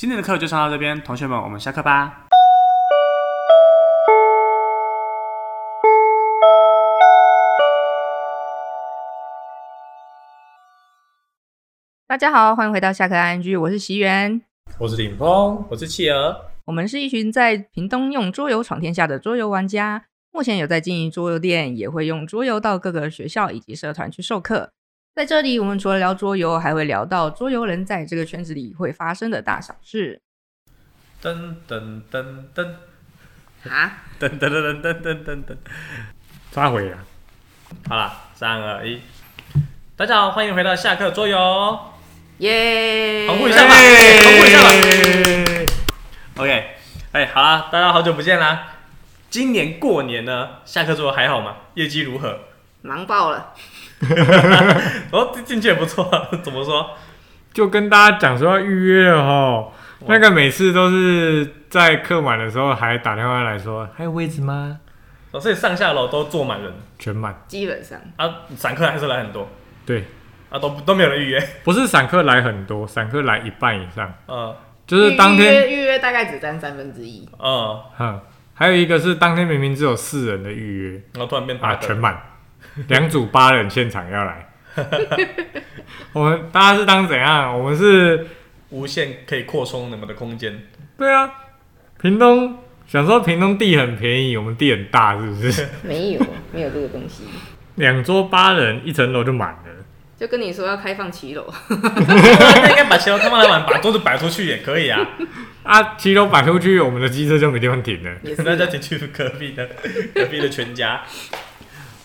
[0.00, 2.26] 今天的课就上到这边，同学们，我们下课吧。
[12.06, 14.40] 大家好，欢迎回到下课 ING，我是席元，
[14.78, 24.72] 我是林峰，我是企鹅，我们是一群在屏东用桌游闯天下的桌游玩家，目前有在经营桌游店，也会用桌游到各个学校以及社团去授课。
[25.12, 30.22] 在这里，我们除了聊桌游，还会聊到桌游人在这个圈子里会发生的大小事。
[31.20, 32.74] 噔噔噔噔，
[33.68, 34.04] 啊？
[34.20, 35.56] 噔噔噔噔噔噔噔，
[36.52, 36.96] 抓回来。
[37.88, 39.02] 好了，三二一，
[39.96, 41.78] 大家好，欢迎回到下课桌游。
[42.38, 43.26] 耶！
[43.28, 44.70] 欢呼一下吧，欢呼一下吧。
[46.36, 46.66] OK，
[47.12, 48.76] 哎，好了，大家好久不见啦。
[49.28, 51.56] 今年过年呢，下课桌游还好吗？
[51.74, 52.38] 业绩如何？
[52.82, 53.52] 忙爆了。
[55.12, 56.10] 哦，进去也不错，
[56.42, 56.90] 怎么说？
[57.52, 59.72] 就跟大家讲说要预约了哈，
[60.06, 64.78] 那个每次都是在客满的时候还打电话来说还有位置吗？
[65.32, 67.98] 哦，所以上下楼都坐满人，全满，基本上。
[68.16, 69.48] 啊，散客还是来很多，
[69.84, 70.04] 对，
[70.48, 74.54] 啊，都都没有人预约，不是散客来很多，散客来一半以上，嗯，
[74.86, 78.20] 就是当天预约大概只占三分之一，嗯，哼，
[78.54, 82.16] 还有一个是当天明明只有四人的预约，然后突然变啊，全满。
[82.88, 84.48] 两组八人现场要来，
[86.12, 87.58] 我们大家是当怎样？
[87.58, 88.26] 我们是
[88.70, 90.62] 无限可以扩充你们的空间。
[90.96, 91.30] 对啊，
[92.00, 95.68] 屏东想说屏东地很便宜，我们地很大，是不是？
[95.82, 96.20] 没有，
[96.52, 97.24] 没有这个东西。
[97.76, 99.56] 两桌八人，一层楼就满了。
[100.18, 105.00] 就跟你说要开放骑楼，那应该把骑楼开放来玩，把桌子摆出去也可以啊。
[105.62, 108.10] 啊，骑楼摆出去，我们的机车就没地方停了，
[108.44, 109.66] 那就停去隔壁的
[110.14, 111.00] 隔壁的全家。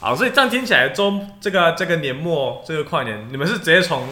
[0.05, 4.07] 好，所以这样听起来，周这个这个年末这个跨年，你们是直接从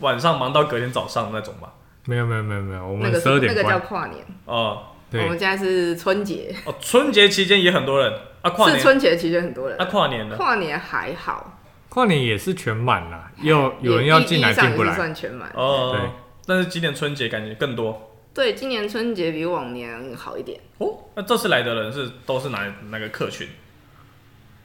[0.00, 1.68] 晚上忙到隔天早上那种吗？
[2.06, 4.86] 没有没有没有没有，我们十二点那个那个叫跨年哦。
[5.08, 8.50] 对，我们现在是春节哦，春节期间也很多人啊。
[8.50, 10.36] 跨年是春节期间很多人，啊，跨年呢？
[10.36, 11.60] 跨年还好，
[11.90, 15.96] 跨年也是全满啦，有有人要进来进不来，算全满哦。
[15.96, 16.10] 对，
[16.44, 18.10] 但是今年春节感觉更多。
[18.34, 20.92] 对，今年春节比往年好一点哦。
[21.14, 23.48] 那这次来的人是都是哪哪个客群？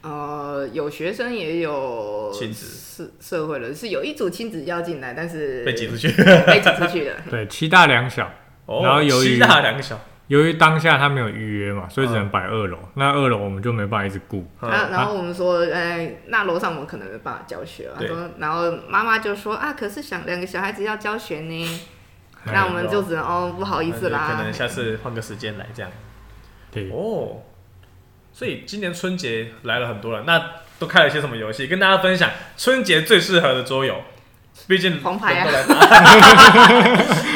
[0.02, 6.10] 呃，有学生也有亲子，社社会人是有一组亲子要进来，但是被挤出去，
[6.48, 7.16] 被挤出去了。
[7.30, 8.32] 对，七大两小，
[8.66, 12.78] 哦、然后由于七大两小，由于当下他没有预约嘛，所以只能摆二楼。
[12.82, 14.44] 嗯、那二楼我们就没办法一直顾。
[14.62, 18.08] 嗯、啊，然后我们说，哎、呃，那楼上我们可能没办法教学了。
[18.08, 21.82] 说，然后妈妈就说啊，可是想两个小孩子要教学呢，
[22.46, 25.92] 那我们就只能哦，不好意思啦，可能下次换个时间来这样。
[26.72, 27.44] 对哦。
[28.34, 30.42] 所以今年春节来了很多人，那
[30.80, 31.68] 都开了一些什么游戏？
[31.68, 34.02] 跟大家分享春节最适合的桌游。
[34.68, 35.48] 毕竟黄牌啊，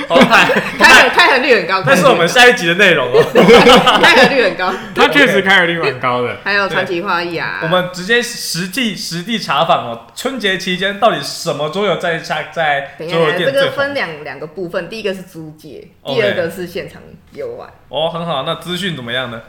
[0.09, 0.45] 黄 牌
[0.77, 3.23] 开开合率很高，那是我们下一集的内容哦。
[4.03, 6.37] 开合率很高，它确实开合率蛮高的。
[6.43, 10.07] 还有传奇画意啊，我们直接实地实地查访哦。
[10.13, 13.51] 春节期间到底什么桌游在下在桌游店？
[13.51, 17.01] 这个分两两个部分，第一个是租借，第二个是现场
[17.31, 17.69] 游玩。
[17.87, 19.41] 哦，很好，那资讯怎么样呢？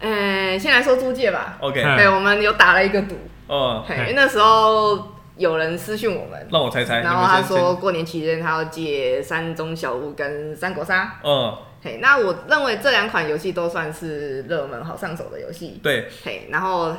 [0.00, 1.58] 嗯，先来说租借吧。
[1.60, 3.16] OK，对，我们有打了一个赌。
[3.46, 7.00] 哦，因为那时候有人私讯我们，让我猜猜。
[7.00, 11.18] 然后他说过年期间他要借山中小屋跟三国杀。
[11.24, 15.80] 嗯，嘿，那我认为这两款游戏都算是热门好上手的游戏。
[15.82, 16.94] 对，嘿，然后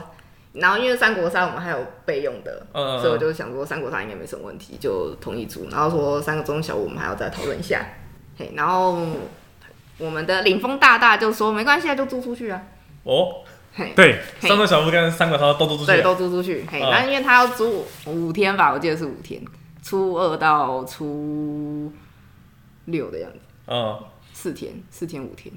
[0.54, 5.70] 然后因为三国杀我们还有备用的，嗯，所以我就想说三国杀应该没什么问题，就同意租。
[5.70, 7.86] 然后说三个中小屋我们还要再讨论一下。
[8.38, 8.98] 嘿，然后
[10.00, 12.62] 我们的领风大大就说没关系啊，就租出去啊。
[13.10, 13.44] 哦，
[13.74, 16.64] 嘿，对，三个小屋跟三个他都租出去，对，都租出去。
[16.70, 19.44] 嘿，那因为他要租五天吧，我记得是五天，
[19.82, 21.92] 初二到初
[22.86, 23.40] 六的样子。
[23.66, 24.00] 嗯，
[24.32, 25.52] 四天，四天五天，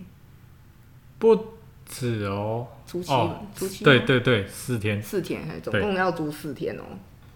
[1.18, 1.36] 不
[1.84, 2.66] 止哦。
[2.86, 3.12] 初七，
[3.54, 6.82] 初七，对对对，四天，四天，嘿，总共要租四天哦。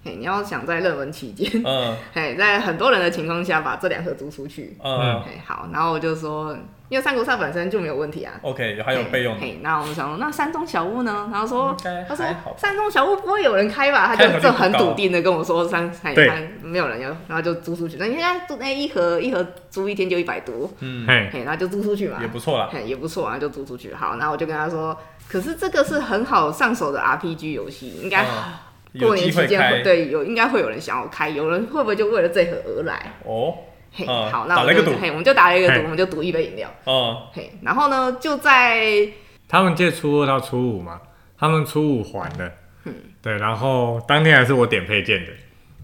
[0.06, 6.56] 嘿，你要想在热门期间，嗯， 嘿，在很多人的情况下把这两盒租出去，嗯，嘿，好，然后我就说。
[6.89, 8.33] 因为三国杀本身就没有问题啊。
[8.42, 9.36] OK，还有备用。
[9.41, 11.28] 嘿，那我们想说，那山中小屋呢？
[11.33, 11.77] 然后说，
[12.09, 12.25] 他说
[12.57, 14.07] 山中小屋不会有人开吧？
[14.07, 16.15] 他就就很笃定的跟我说，三三
[16.63, 17.97] 没有人要，然后就租出去。
[17.98, 23.92] 那你看租那一盒一盒租一天就一百多，嗯，嘿，然后就租出去嘛，也不错啦，嘿，也不错啊，就租出去。
[23.92, 24.97] 好，然后我就跟他说，
[25.28, 28.25] 可是这个是很好上手的 RPG 游戏，应该
[28.98, 33.13] 过年期间会对有应该会有人想要开，有人会不会就为了这盒而来？
[33.25, 33.54] 哦。
[33.98, 36.71] 嘿，好，那我们就嘿，我们就打了一个赌，我们就赌一杯饮料。
[36.84, 39.09] 哦，嘿，然后呢，就在
[39.48, 41.01] 他们借初二到初五嘛，
[41.39, 42.53] 他们初五还的，
[42.84, 45.33] 嗯，对，然后当天还是我点配件的，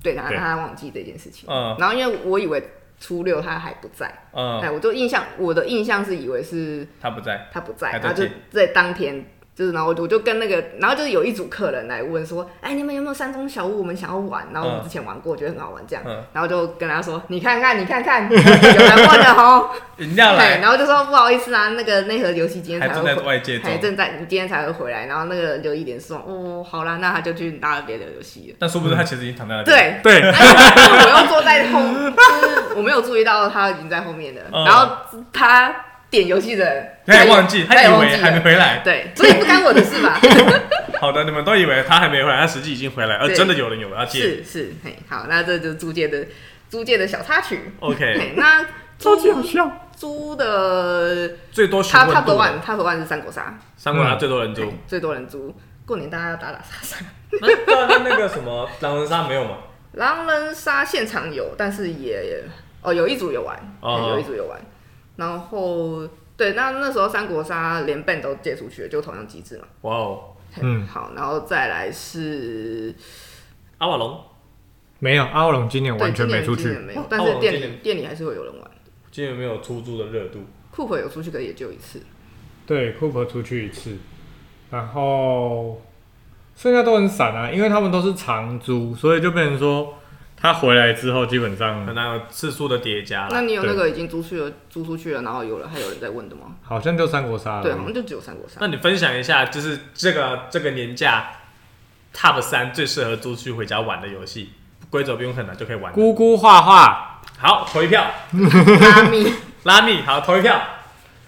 [0.02, 2.62] 对，他他忘记这件事情，嗯，然后因为我以为
[3.00, 9.24] 初六他还不在，嗯，哎，我就印象我的印象是以为是他不在，他不在，然后就在当天。
[9.54, 13.80] 就是，然后我就跟那个，然后就是有一组客人来问说，哎，你们有没有山中小屋？
[13.80, 14.46] 我们想要玩。
[14.50, 16.02] 然后我们之前玩过，觉得很好玩，这样。
[16.32, 19.68] 然后就跟他说，你看看，你看看， 有人问 了吼。
[19.98, 20.58] 饮料来。
[20.58, 25.04] 然后就说不好意思啊，那个那盒游戏今天才会还在外界还正在，你今天才会回来。
[25.04, 28.56] 然后那个人就一脸说，哦，好啦，那他就去拿了别的游戏了。
[28.58, 29.66] 但说不定他其实已经躺在那里。
[29.66, 30.22] 对对。
[30.32, 34.40] 我又坐在后，就是我没有注意到他已经在后面了。
[34.50, 34.96] 然后
[35.30, 35.74] 他。
[36.12, 40.20] 点游戏的人，他也忘记，他以为还没回来，对，所以不干我的事吧。
[41.00, 44.20] 好的，你们都以为他还没回来，他实际已经回来，而真的有人有了要借。
[44.20, 46.26] 是是，嘿，好，那这就是租借的
[46.68, 47.72] 租借的小插曲。
[47.80, 48.64] OK，那
[48.98, 49.88] 超级好笑。
[49.96, 55.54] 租的最多他他多万，他多万是三国杀，三国杀最多人租，最多人租。
[55.86, 56.96] 过年大家要打打杀杀。
[57.40, 59.58] 那那个什么狼人杀没有吗？
[59.92, 62.42] 狼人杀现场有，但是也
[62.82, 64.60] 哦，有一组有玩，有一组有玩。
[65.16, 69.64] 然后对，那那时候三国杀连 ban 都借出去了，就同样机制嘛。
[69.82, 70.20] 哇哦，
[70.60, 72.94] 嗯，好，然后再来是
[73.78, 74.18] 阿瓦隆，
[74.98, 78.70] 没有阿瓦隆今年完全没出去，没有，但是店里店里还是会有人玩。
[79.10, 82.00] 今年没有出租的热度，库珀有出去，可也就一次。
[82.66, 83.96] 对，库珀出去一次，
[84.70, 85.82] 然后
[86.56, 89.98] 剩下都很散啊，因为他们都是长租，所以就变成说。
[90.42, 93.28] 他回来之后，基本上可能有次数的叠加。
[93.30, 96.56] 那你有那个已经租去了，租出去了，然后有人还有人在问的吗？
[96.62, 97.62] 好像就三国杀了。
[97.62, 98.56] 对，好像就只有三国杀。
[98.60, 101.30] 那你分享一下，就是这个这个年假
[102.12, 104.50] Top 三最适合租去回家玩的游戏，
[104.90, 105.94] 规则不用很难就可以玩。
[105.94, 108.04] 咕咕画画，好，投一票。
[108.32, 110.60] 拉米， 拉米，好，投一票。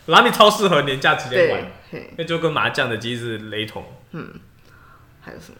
[0.06, 3.84] 拉米超适合年假期间玩，那就跟麻将的机制雷同。
[4.10, 4.28] 嗯，
[5.20, 5.58] 还有什么？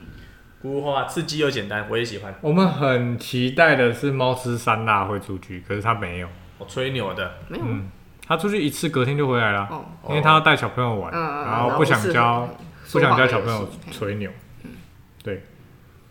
[0.65, 2.35] 不过刺激又简单，我也喜欢。
[2.41, 6.29] 我们很期待的是猫吃山辣会出去，可是他没有。
[6.57, 7.65] 我吹牛的，没有。
[7.67, 7.91] 嗯，
[8.27, 9.69] 他出去一次，隔天就回来了。
[9.71, 12.49] 哦，因为他要带小朋友玩，然后不想教，
[12.91, 14.31] 不想教小朋友吹牛。
[14.63, 14.71] 嗯，
[15.23, 15.45] 对。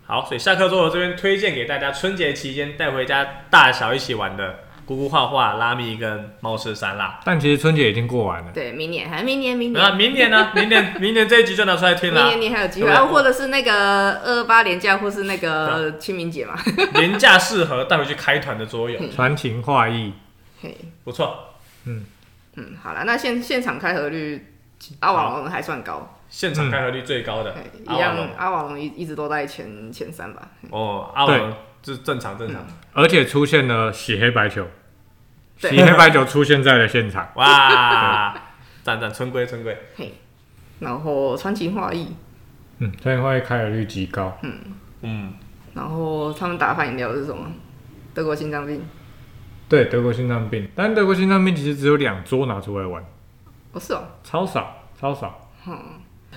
[0.06, 4.60] 好，所以下课之后这边推荐给大家，春节期间带回家大小一起玩的。
[4.86, 8.50] 咕咕画画、拉米跟猫吃山蜡，但其实春节已经过完了。
[8.52, 10.50] 对，明年还明年明年啊，明年呢？
[10.54, 12.20] 明年明年这一集就拿出来听了。
[12.22, 16.54] 明年你还有机会，或者是那个二二八连假，或是那个清明节嘛。
[16.94, 20.12] 连假适合带回去开团的桌游，传情画意，
[20.60, 21.54] 嘿，不错。
[21.86, 22.04] 嗯
[22.56, 24.54] 嗯，好了，那现现场开合率，
[25.00, 26.18] 阿瓦隆还算高。
[26.28, 27.54] 现场开合率最高的，
[27.88, 30.42] 一样，阿瓦隆一一直都在前前三吧。
[30.70, 31.52] 哦，阿瓦隆。
[31.92, 34.66] 是正常正常，而且出现了洗黑白球，
[35.58, 38.34] 洗黑白球出现在了现场，哇！
[38.82, 40.14] 赞赞春归春归，嘿，
[40.80, 42.08] 然后传情画意，
[42.78, 44.52] 嗯，传情画意开合率极高，嗯
[45.02, 45.32] 嗯，
[45.74, 47.46] 然后他们打发饮料是什么？
[48.12, 48.82] 德国心脏病，
[49.68, 53.04] 对，德国心脏病，但德国心脏病其实只有两桌拿出来玩，
[53.72, 55.78] 不是哦，超少超少，嗯，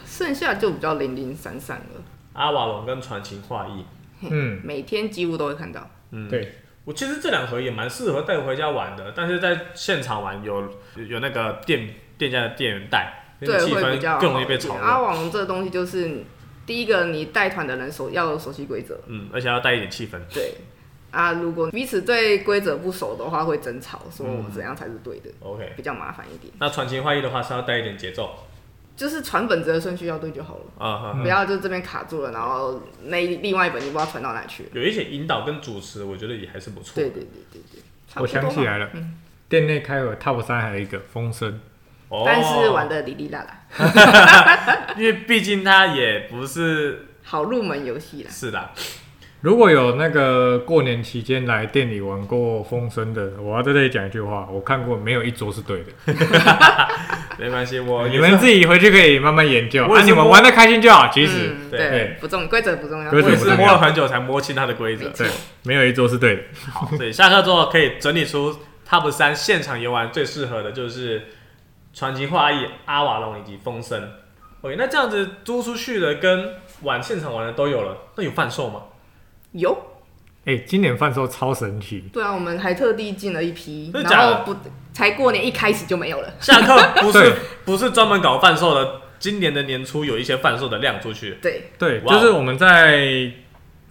[0.05, 2.01] 剩下就比较零零散散了。
[2.33, 3.85] 阿瓦隆跟传情画意。
[4.21, 5.89] 嗯，每天几乎都会看到。
[6.11, 6.53] 嗯，对，
[6.85, 14.75] 我其实这两盒也蛮适合带回家玩的，但是在现场玩有有那个店店家的店员带，对，会比较更容易被吵。
[14.75, 16.23] 阿网这个东西就是
[16.65, 20.19] 第一个，你带团的人熟要熟悉规则，嗯，而且要带一点气氛。
[20.33, 20.55] 对，
[21.11, 25.29] 啊，如果彼此对规则不熟的话，会争吵，说我们怎样才是对的。
[25.41, 26.53] OK，比较麻烦一点。
[26.59, 28.33] 那传情画意的话是要带一点节奏。
[28.97, 34.69] 就是传本子的顺序要对就好了啊，不要就这边卡住了，然后那另外一本就不知道传到哪去了。
[34.73, 36.95] 有一些引导跟主持，我觉得也还是不错。
[36.95, 37.81] 对对对对对，
[38.21, 38.89] 我想起来了，
[39.47, 41.61] 店内开了 Top 三还有一个风声，
[42.25, 43.45] 但是玩的哩哩啦
[43.77, 48.29] 啦， 因为毕竟它也不是好入门游戏啦。
[48.31, 48.71] 是的。
[49.41, 56.13] 如果有那个过年期间来店里玩过风声的，我要在这里讲一句话，我看过没有一桌是对的。
[57.37, 61.07] 没关系，我 你们自己回去可以慢慢研究，啊，你们玩的开心就好。
[61.13, 65.07] 其实，嗯、对，对不重规则不重要，规则是摸了很久才摸清它的规则。
[65.09, 65.27] 对，
[65.63, 66.41] 没有一桌是对的。
[66.71, 68.55] 好，所以，下课之后可以整理出
[68.89, 71.27] Top 三现场游玩最适合的就是
[71.93, 74.01] 传奇画意、阿瓦隆以及风声。
[74.61, 78.81] OK，那这样子租出去的跟玩现场玩的都有了，那有贩售吗？
[79.57, 79.71] 有，
[80.45, 82.05] 哎、欸，今年贩售超神奇。
[82.13, 84.55] 对啊，我们还特地进了一批，然后不
[84.93, 86.33] 才过年一开始就没有了。
[86.39, 87.33] 下课不是
[87.65, 91.37] 不是专门搞贩售的，今年的年初有一些贩售的量出去。
[91.41, 93.31] 对对，就是我们在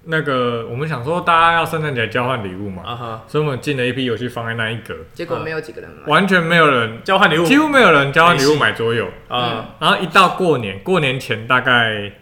[0.05, 3.31] 那个，我们想说大家要圣诞节交换礼物嘛，uh huh.
[3.31, 9.75] 所以我们进了一批游戏放在那一格，结果没有几个人买，完全没有人交换礼物，几乎没有人交换礼物买桌游啊。
[9.81, 12.13] 然后一到过年，过年前大概。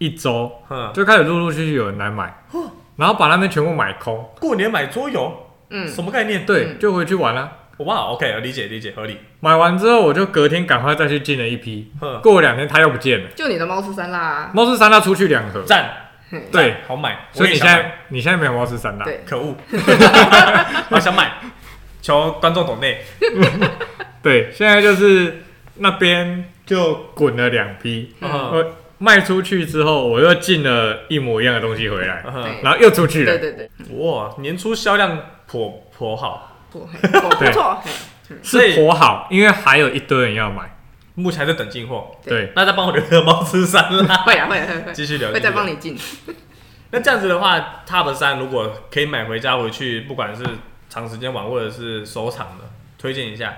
[0.00, 0.50] 一周，
[0.94, 2.34] 就开始陆陆续续有人来买，
[2.96, 4.28] 然后把那边全部买空。
[4.40, 5.30] 过年买桌游，
[5.68, 6.46] 嗯，什么概念？
[6.46, 7.52] 对，就回去玩了。
[7.80, 9.18] 哇，OK，理解理解，合理。
[9.40, 11.92] 买完之后，我就隔天赶快再去进了一批。
[12.22, 13.28] 过了两天，他又不见了。
[13.36, 15.90] 就你的猫吃三辣，猫吃三辣出去两盒，赞。
[16.50, 17.28] 对，好买。
[17.32, 19.54] 所以你现在你现在没有猫吃三辣，对，可恶。
[20.90, 21.32] 我想买，
[22.00, 23.02] 求观众懂内。
[24.22, 25.42] 对，现在就是
[25.74, 28.14] 那边就滚了两批，
[29.02, 32.22] 卖出去之后，我又进了一模一样的东西回来，
[32.62, 33.38] 然后又出去了。
[33.38, 36.46] 对对对，哇，年初销量颇颇好。
[36.70, 36.86] 不
[37.50, 37.82] 错，
[38.42, 40.76] 是颇好，因为还有一堆人要买，
[41.14, 42.14] 目前还在等进货。
[42.24, 44.18] 对，那再帮我留个猫吃三辣。
[44.22, 45.98] 会啊会啊会，继续留，会再帮你进。
[46.92, 50.44] 那这样子的话，TOP 三如果可以买回家回去，不管是
[50.90, 52.64] 长时间玩或者是收藏的，
[52.98, 53.56] 推荐一下。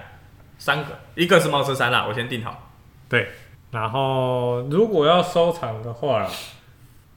[0.56, 2.70] 三个，一个是猫吃三啦，我先定好。
[3.08, 3.28] 对，
[3.73, 6.26] 然后如果要收藏的话。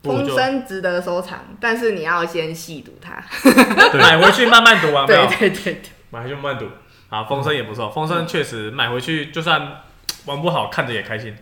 [0.05, 3.15] 风声值得收藏，但是你要先细读它，
[3.97, 5.03] 买回去慢慢读啊。
[5.09, 5.81] 对对对对，
[6.11, 6.67] 买回去慢慢读。
[7.09, 9.81] 啊，风声也不错，风声确实买回去就算
[10.25, 11.35] 玩不好，看着也开心。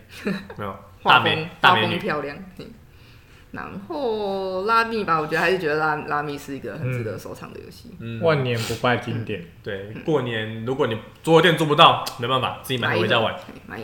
[0.56, 2.34] 没有， 大美大美女漂亮。
[3.54, 7.94] 然后拉密吧，我觉得还是觉得拉拉密是一个很值得收藏的游戏。
[8.00, 9.40] 嗯，万年不败经典。
[9.62, 13.32] 对，过年如果你桌游店做不到，没办法，自己买回家玩。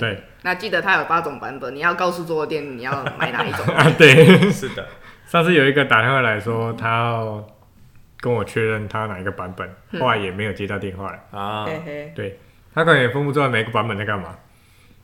[0.01, 3.65] 对，那记得它有八种版本，你要告诉桌游店你要买哪一种。
[3.73, 4.85] 啊，对，是的。
[5.27, 7.49] 上次有一个打电话来说，他要
[8.19, 11.39] 跟我确认他哪一个版本，后来也没有接到电话了。
[11.39, 11.65] 啊，
[12.17, 12.41] 对，
[12.75, 14.37] 他可能也分不出来每个版本在干嘛。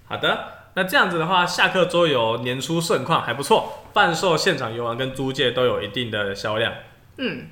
[0.07, 0.56] 好的。
[0.77, 6.71] 那这样子的话，下课桌游年初盛况还不错，贩售现场游玩跟租借都有一定的销量。
[7.17, 7.47] 嗯，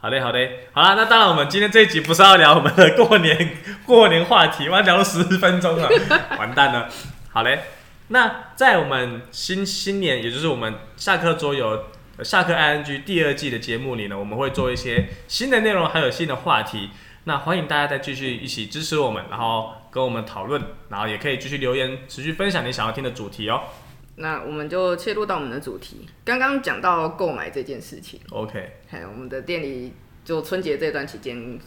[0.00, 5.88] 好嘞，好嘞，好啦，那当然，我们今天这一集不是要聊我们的过年过年话题，我要聊了十分钟了，
[6.38, 6.88] 完蛋了。
[7.32, 7.62] 好嘞，
[8.08, 11.86] 那在我们新新年，也就是我们下课桌游
[12.22, 16.90] 下课 ING 第二季的节目里呢，我们会做一些新的内容，还有新的话题。
[17.24, 23.62] 那欢迎大家再继续一起支持我们，然后跟我们讨论，然后也可以继续留言，持续分享你想要听的主题哦。
[24.16, 28.20] 那我们就切入到我们的主题，刚刚讲到购买这件事情。
[28.30, 29.92] OK，还有我们的店里
[30.24, 31.58] 就春节这段期间，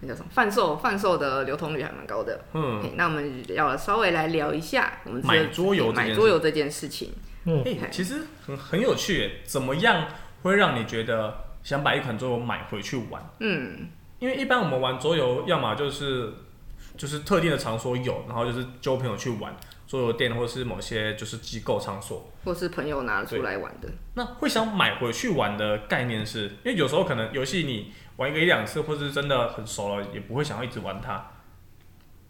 [0.00, 0.76] 那叫什么贩售？
[0.76, 2.40] 贩售的流通率还蛮高的。
[2.54, 7.12] 嗯，那我们要稍微来聊一下我们买桌游买桌游这件事情。
[7.44, 10.06] 嗯，其实很很有趣，怎么样
[10.42, 13.22] 会让你觉得想把一款桌游买回去玩？
[13.40, 13.88] 嗯。
[14.20, 16.32] 因为一般我们玩桌游，要么就是
[16.98, 23.88] 就是特定的场所有，然后就是揪朋友去玩桌游店，或者是某些就是机构场所，或是朋友拿出来玩的。
[24.14, 31.24] 那会想买回去玩的概念是，因为有时候可能游戏你玩一个一两次，或是真的很熟了，也不会想要一直玩它。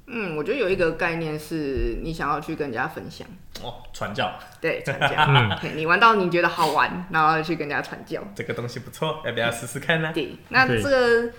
[0.06, 3.26] 嗯，我觉得有一个概念是你想要去跟人家分享
[3.62, 4.38] 哦，传教。
[4.60, 5.08] 对，传教。
[5.26, 8.22] 嗯，你玩到你觉得好玩，然后去跟人家传教。
[8.34, 10.12] 这个东西不错，要不要试试看呢？
[10.14, 11.32] 对，那这个。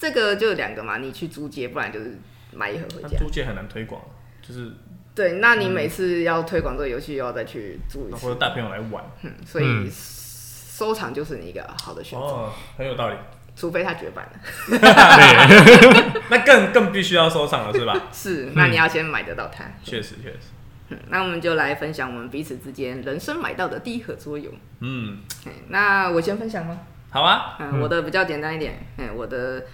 [0.00, 2.18] 这个就两个嘛，你去租借，不然就是
[2.52, 3.18] 买一盒回家。
[3.18, 4.00] 租借很难推广，
[4.42, 4.72] 就是
[5.14, 5.34] 对。
[5.34, 9.04] 那你每次要推广这个游戏，又要再去租一次，或者带朋友来玩。
[9.22, 12.24] 嗯，所以收藏就是你一个好的选择。
[12.24, 13.16] 哦，很有道理。
[13.56, 14.40] 除非它绝版了。
[14.68, 16.22] 对。
[16.30, 18.00] 那更更必须要收藏了，是吧？
[18.12, 19.64] 是，那你要先买得到它。
[19.82, 20.38] 确实，确实。
[20.88, 24.50] 嗯，那我们就来分享我们彼此之间人生买到的第一盒桌游。
[24.80, 25.18] 嗯。
[25.68, 26.78] 那我先分享吗？
[27.10, 27.56] 好啊。
[27.60, 28.78] 嗯，我的比较简单一点。
[28.96, 29.64] 嗯，我的。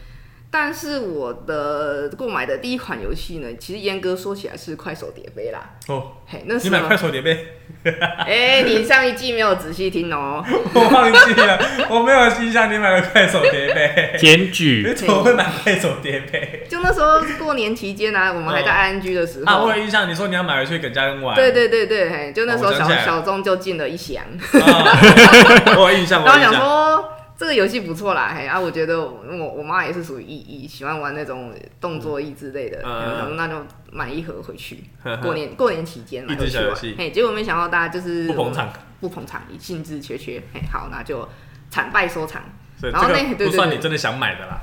[0.58, 5.60] 但是我的购买的第一款游戏呢，其实严格说起来是快手叠杯啦。
[5.86, 7.46] 哦，嘿，那是你买快手叠杯？
[7.84, 10.60] 哎、欸，你上一季没有仔细听哦、喔。
[10.72, 11.60] 我忘记了，
[11.90, 14.16] 我没有印象你买了快手叠杯。
[14.18, 16.66] 检举，你怎么会买快手叠杯？
[16.70, 19.52] 就那时候过年期间啊，我们还在 ING 的时候。
[19.52, 21.36] 啊，我有印象，你说你要买回去给家人玩。
[21.36, 24.24] 对对对对，嘿，就那时候小小钟就进了一箱。
[25.76, 26.50] 我有印象，我有印象。
[26.50, 27.12] 然后想说。
[27.38, 33.54] 这个游戏不错啦，嘿啊，我觉得我我妈也是属于一一喜欢玩那种动作意之类的，然后那就
[33.92, 34.84] 买一盒回去，
[35.22, 41.28] 过年过年期间买回去玩，嘿，结果没想到大家就是不捧场，不捧场，兴致缺缺，嘿，好，那就
[41.70, 42.42] 惨败收场。
[42.82, 44.60] 然后那不算你真的想买的啦，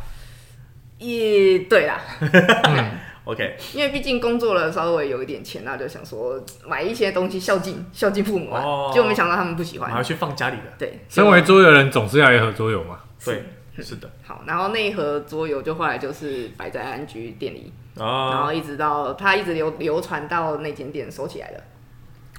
[0.99, 1.99] 也对啦。
[3.25, 10.63] OK，因为毕竟工作了，稍微有一点钱，那就想说买一些东西孝敬孝敬父母啊，结果没想到他们不喜欢，还要去放家里的。
[10.77, 12.99] 对，身为桌游人总是要一盒桌游嘛。
[13.23, 13.43] 对，
[13.81, 14.09] 是的。
[14.25, 21.63] 好，然后那一盒桌游就后来就是摆在安居店里，然后一直到他一直流流传到那间店收起来了。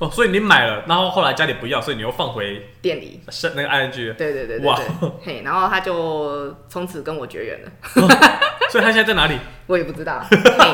[0.00, 4.14] 哦，所以你买了，然后后来家里不要，所以你又放回店里，是那个 ING。
[4.17, 4.76] 对对对哇，
[5.23, 7.71] 嘿，然后他就从此跟我绝缘了。
[8.70, 9.38] 所以他现在在哪里？
[9.66, 10.73] 我也不知道， 不知道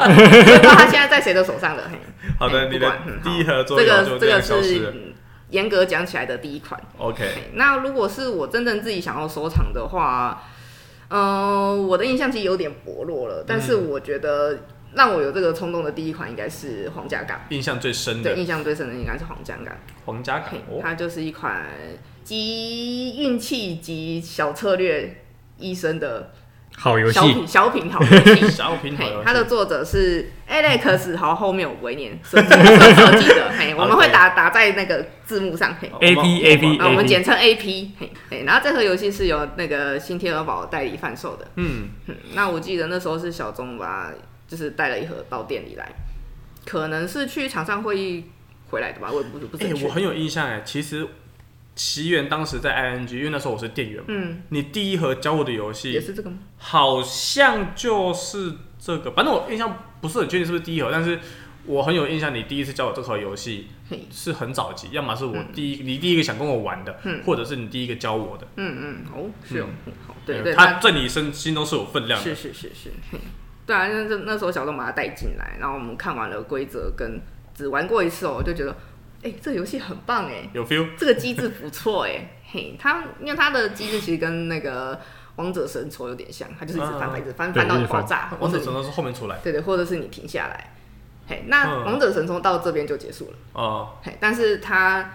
[0.75, 1.91] 他现在在谁的手上了。
[2.39, 4.93] 好的，你的第一盒桌游就这样消失了。
[5.51, 6.81] 严格讲起来的第一款。
[6.99, 7.51] OK。
[7.55, 10.45] 那如果是我真正自己想要收藏的话，
[11.09, 14.61] 嗯、呃，我的印象其实有点薄弱了，但是我觉得
[14.95, 17.41] 让我有这个冲动的第一款应该是皇家港。
[17.51, 19.77] 印象最深的，对，印象最深的应该是皇家港。
[20.07, 21.67] 皇家港，它就是一款
[22.25, 25.23] 集运气及小策略
[25.59, 26.33] 一生的。
[26.81, 29.21] 好游戏，小品小品好游戏，小品好游戏。
[29.27, 33.53] 它的作者是 Alex，好后面我不会念，设计的。
[33.59, 35.77] 嘿，我们会打打在那个字幕上。
[35.79, 37.91] 嘿，A P A P，我们简称 A P。
[38.31, 41.47] 嘿，然后这盒游戏是由那个新天鹅堡代理贩售的。
[41.57, 41.91] 嗯，
[42.35, 44.11] 那我记得那时候是小钟吧，
[44.49, 45.87] 就是带了一盒到店里来，
[46.65, 48.25] 可能是去场上会议
[48.71, 49.85] 回来的吧，我也不不是。
[49.85, 51.07] 我很有印象哎，其实。
[51.75, 54.07] 奇缘当时在 ING，因为那时候我是店员嘛。
[54.09, 54.43] 嗯。
[54.51, 56.39] 你第一盒教我的游戏也是这个吗？
[56.59, 61.19] 好像就是这个，反正我印象不是很确定是不是第一盒，但是
[61.65, 63.69] 我很有印象，你第一次教我这盒游戏
[64.11, 68.47] 是很早期，要么是我第一，你第一个想跟我玩的，或者是你第一个教我的。
[68.57, 69.67] 嗯嗯，哦，是哦，
[70.07, 72.25] 好，对对，他在你身心中是有分量的。
[72.25, 72.91] 是是是是，
[73.67, 77.21] 对啊，那那时候小东把他带进来，然后我们看完了规则，跟
[77.55, 78.77] 只玩过一次哦，我就觉得。
[79.23, 80.89] 哎、欸，这个游戏很棒哎，有 feel。
[80.97, 84.99] 这个机制不错哎，嘿，它因为它的机制其实跟那个
[85.37, 88.33] 王者神抽有点像，它就是一直翻牌子，翻翻到你爆炸。
[88.41, 90.73] 王者神戳是后面出来，对对，或者是你停下来。
[91.29, 93.37] 嘿，那王者神抽到这边就结束了。
[93.53, 93.99] 哦、嗯。
[94.05, 95.11] 嘿，但是它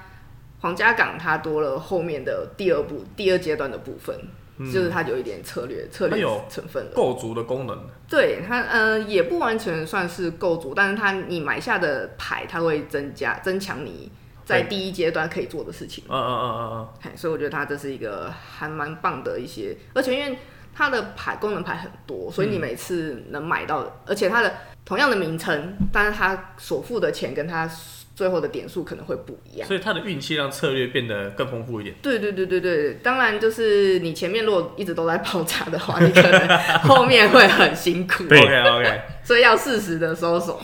[0.59, 4.15] 皇家港它多了后面的第二部、第二阶段的部分。
[4.59, 6.95] 就是它有一点策略策略成分的。
[6.95, 14.11] 构筑的功能，对它呃也不完全算是构筑，但是它你买下的牌，它会增加增强你
[14.45, 16.03] 在第一阶段可以做的事情。
[16.07, 20.37] 嗯嗯嗯嗯嗯，所以我觉得它这是一个还蛮棒的一些，而且因为
[20.73, 24.53] 它的牌功能牌很多，所以你每次能买到，嗯、而且它的
[24.85, 27.69] 同样的名称，但是它所付的钱跟它。
[28.15, 31.93] 最后的点数可能会不一样，所以他的运气让策略变得更丰富一点。
[32.01, 36.47] 对对对对对，当然就是你前面如果一直都在爆炸的话，你可能
[36.79, 38.23] 后面会很辛苦。
[38.23, 40.61] 对 OK OK，所以要适时的收手。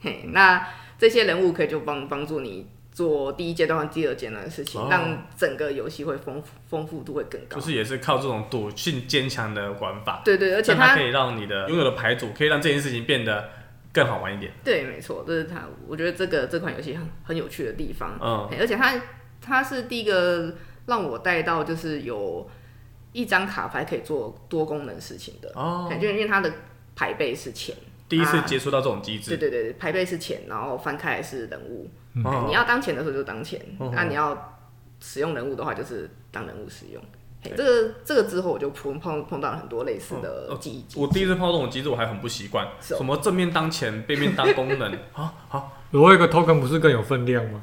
[0.00, 0.66] 嘿，那
[0.98, 7.60] 这些人物可以就帮帮助你做第一阶段和第二阶段的事情，哦、让整个游戏会丰富丰富度会更高。
[7.60, 10.22] 就是也是靠这种赌性坚强的玩法。
[10.24, 13.50] 对，对对，而且它，它可以让你的拥有的牌组可以让这件事情变得。
[13.92, 15.68] 更好玩一点，对，没错，这是它。
[15.86, 19.00] 我觉得这个这款游戏很很有趣的地方，嗯，而且它
[19.40, 20.54] 它是第一个
[20.86, 22.48] 让我带到就是有
[23.12, 26.50] 一张卡牌可以做多功能事情的哦，感觉因为它的
[26.96, 27.76] 牌背是钱，
[28.08, 31.90] 第一次接触到这种机制，对对对，排背是钱，然后翻开来是人物，
[32.24, 34.58] 哦、你要当钱的时候就当钱，那、哦啊、你要
[35.00, 37.02] 使用人物的话就是当人物使用。
[37.42, 40.98] 这个这个之后我就碰碰碰到了很多类似的机制。
[40.98, 42.66] 我第一次碰到这种机制，我还很不习惯。
[42.80, 45.34] 什么正面当钱， 背面当功能 啊？
[45.48, 47.62] 好，我有个 token 不是更有分量吗？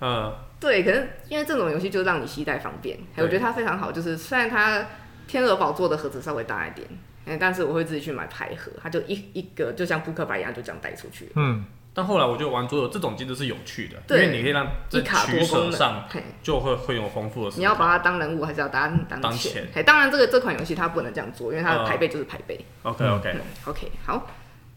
[0.00, 3.90] 嗯，对，可是因为这种游戏就让你携带方便，我觉得它非常好。
[3.90, 4.86] 就是虽然它
[5.26, 11.30] 天鹅堡做的盒子稍微大一点，但是我会自己去买牌盒，它就一一个就像扑克牌一样，就这样带出去。
[11.36, 11.64] 嗯。
[11.96, 16.04] 但后来我就玩桌游，这种机制是有趣的，因为你可以让在取舍上
[16.42, 17.56] 就会会有丰富的。
[17.56, 19.62] 你要把它当人物，还是要当当钱？
[19.62, 22.58] 当钱当然，这个这款游戏它不能这样做，因为它的排背就是排背。
[22.82, 24.26] Uh, OK OK、嗯、OK 好，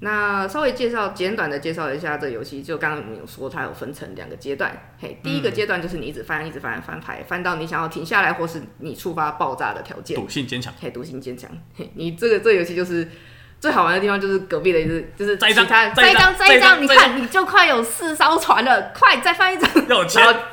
[0.01, 10.15] 那稍微介绍简短的介绍一下这个游戏，就刚刚你有说它有分成两个阶段，嘿，第一个阶段就是你一直翻，一直翻，翻牌，翻到你想要停下来，或是你触发爆炸的条件。
[10.15, 13.09] 赌性坚强，嘿，赌性坚强，嘿，你这个这个游戏就是。
[13.59, 20.05] 最好玩的地方就是隔壁的一只，就是再一张，再一张，再一张，你看你就快有四艘船了，快再翻一张，然后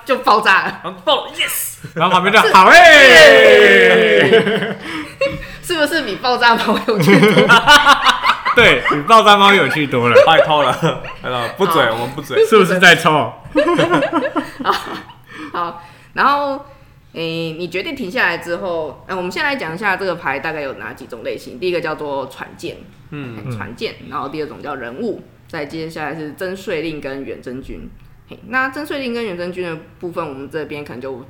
[0.04, 2.80] 就爆炸了，爆，yes，然后旁边就好哎，
[5.62, 7.20] 是不是比爆炸猫有趣？
[7.20, 7.30] 多？
[8.56, 10.72] 对，比爆炸猫有趣多了，拜托了，
[11.58, 13.30] 不嘴，我们不嘴，是不是在抽？
[15.52, 15.82] 好，
[16.14, 16.64] 然后。
[17.14, 21.60] 诶、欸，你决定停下来之后，呃，我们先来讲一下这个牌大概有哪几种类型。
[21.60, 22.76] 第一个叫做船舰，
[23.10, 27.88] 嗯，船舰，然后第二种叫人物，再接下来是征税令跟远征军。
[28.28, 31.24] 嘿，那征税令跟远征军的部分，我们这边可能就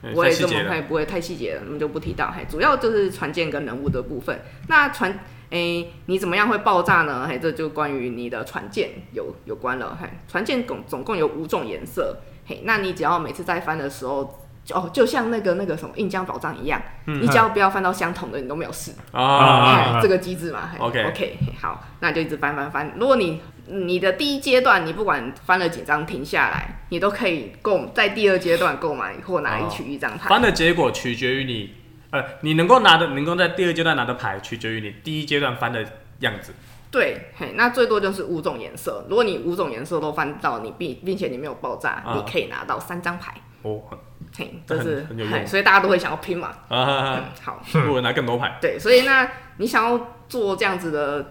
[0.00, 2.30] 不会这么快，不会太细节了，我们就不提到。
[2.30, 4.40] 嘿，主要就是船舰跟人物的部分。
[4.68, 5.12] 那船，
[5.50, 7.26] 诶、欸，你怎么样会爆炸呢？
[7.28, 9.98] 嘿，这就关于你的船舰有有关了。
[10.00, 12.16] 嘿，船舰总总共有五种颜色。
[12.46, 14.40] 嘿，那你只要每次在翻的时候。
[14.74, 19.98] 哦，就像那个那个什么印江宝藏一样，嗯、你只要不要翻到相同的，你都没有事啊。
[20.02, 22.92] 这个机制嘛，OK OK，好，那就一直翻翻翻。
[22.96, 30.26] 如果你你的第一阶段你不管翻了几张停下来，你都可以购在第二阶段购买或拿一取一张牌。
[30.26, 31.74] 哦、翻的结果取决于你，
[32.10, 35.82] 呃，你能够拿的，能够在第二阶段拿的牌，取决于你第一阶段翻的
[36.20, 36.52] 样子。
[36.90, 39.06] 对，嘿，那最多就是五种颜色。
[39.08, 43.34] 如果你五种颜色都翻到你并并且你没有爆炸，哦、你可以拿到三张牌。
[43.62, 43.82] 哦。
[44.36, 46.52] 嘿，这是很有用，所以大家都会想要拼嘛。
[46.68, 48.58] 啊，好，如果拿更多牌。
[48.60, 51.30] 对，所以那你想要做这样子的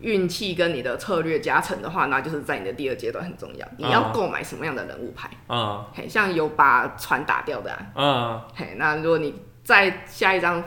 [0.00, 3.68] 运气跟你的策略加成的话，那就是在你的第二阶段很重要。
[3.76, 5.28] 你要购买什么样的人物牌？
[5.46, 10.64] 啊，嘿，像有把船打掉的，啊，嘿，那如果你在下一张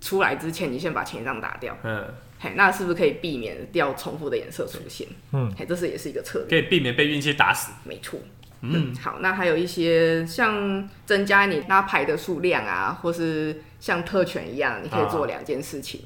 [0.00, 2.06] 出来之前，你先把前一张打掉，嗯，
[2.38, 5.08] 嘿，那是不是可以避免掉重复的颜色出现？
[5.32, 7.72] 嗯，嘿，这是也是一个策略，可以避免被运气打死。
[7.84, 8.20] 没错。
[8.62, 16.00] 嗯，好，那还有一些像增加你拉牌的数量啊，或是像特权一样，你可以做两件事情。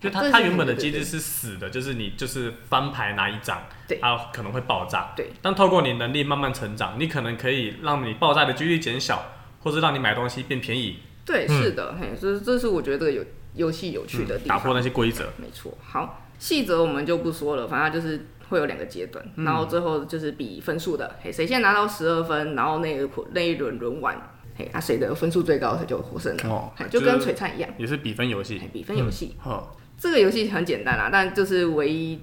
[0.00, 5.12] 就它它原本的机制是死的，就是你就是翻牌拿一张，对，它可能会爆炸。
[5.16, 9.22] 对，但透过你能力慢慢成长，你可能可以让你爆炸的几率减小，
[9.62, 11.00] 或是让你买东西变便宜。
[11.26, 15.30] 对，是的，嘿，这这是我觉得这个游游戏有趣的地方，打破那些规则。
[15.36, 18.26] 没错，好，细则我们就不说了，反正就是。
[18.48, 24.16] 会有两个阶段，然后最后就是比分数的，嗯、嘿，谁先拿到十二分，然后那一那一轮轮完，
[24.56, 26.48] 嘿，那谁的分数最高，他就获胜了。
[26.48, 28.60] 哦，就跟璀璨一样，也是比分游戏。
[28.72, 29.36] 比分游戏。
[29.46, 29.62] 嗯、
[29.96, 32.20] 这个游戏很简单啦，但就是唯一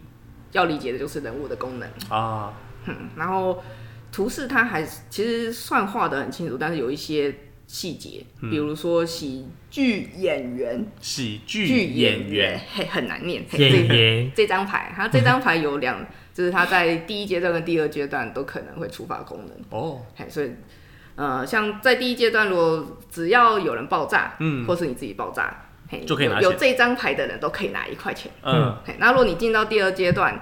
[0.52, 2.54] 要理解的就是人物的功能啊。
[2.86, 3.64] 嗯，然后
[4.12, 7.36] 图示它还其实算画的很清楚，但是有一些。
[7.68, 13.44] 细节，比如说喜剧演员，喜剧演员，嘿，很难念。
[13.54, 19.58] 演员这张牌，它这张牌有两， 就是它在第一阶段跟第二阶段都可能会触发功能。
[19.72, 20.52] 哦，嘿，所以，
[21.16, 26.40] 呃，像在第一阶段，如果只要有人爆炸，嗯，或是你自己爆炸，嘿，就可以拿。
[26.40, 28.32] 有这张牌的人都可以拿一块钱。
[28.44, 30.40] 嗯，嘿，那如果你进到第二阶段，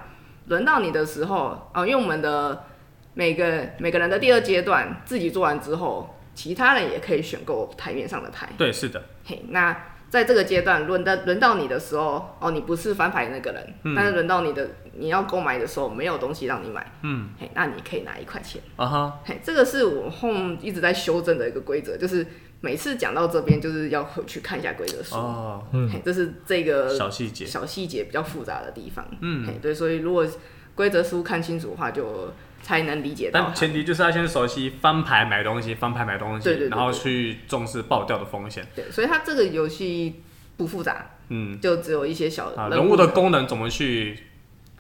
[0.48, 2.66] 轮到你的时候，哦，因为我们的
[3.14, 6.13] 每个每个人的第二阶段自己做完之后。
[6.36, 8.50] 其他人也可以选购台面上的牌。
[8.58, 9.04] 对，是的。
[9.26, 9.76] 嘿，那
[10.10, 16.92] 在这个阶段轮到轮到你的时候，哦，你不是翻牌的那个人，嗯、但是轮到你的你要购买的时候，没有东西让你买。
[17.02, 18.62] 嗯，嘿，那你可以拿一块钱。
[18.76, 22.26] 啊哈，嘿，这个是我后一直在修正的一个规则，就是
[22.62, 25.16] 每次讲到这边，就是要回去看一下规则书。
[25.16, 29.06] 哦，嗯，嘿，这是这个小细节，小细节比较复杂的地方。
[29.22, 30.28] 嗯，嘿，对，所以如果
[30.76, 32.32] 规则书看清楚的话，就。
[32.64, 38.66] 才能理解到，但前提就是要先熟悉翻牌买东西，翻牌买东西，然后去重视爆掉的风险。
[38.74, 40.24] 对，所以它这个游戏
[40.56, 44.18] 不复杂，嗯，就只有一些小人物，人物的功能怎么去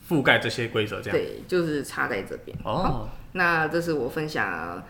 [0.10, 1.12] 覆盖这些规则，这样。
[1.12, 2.58] 对，就是差在这边。
[2.64, 4.82] 哦，那这是我分享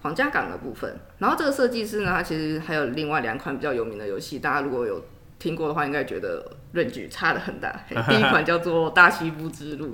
[0.00, 0.98] 皇家港的部分。
[1.18, 5.04] 然后这个设计师呢，他其实还有另外两款比较有名的游戏，大家如果有
[5.38, 7.84] 听过的话，应该觉得论据差的很大。
[8.08, 9.86] 第一款叫做《大西部之路》。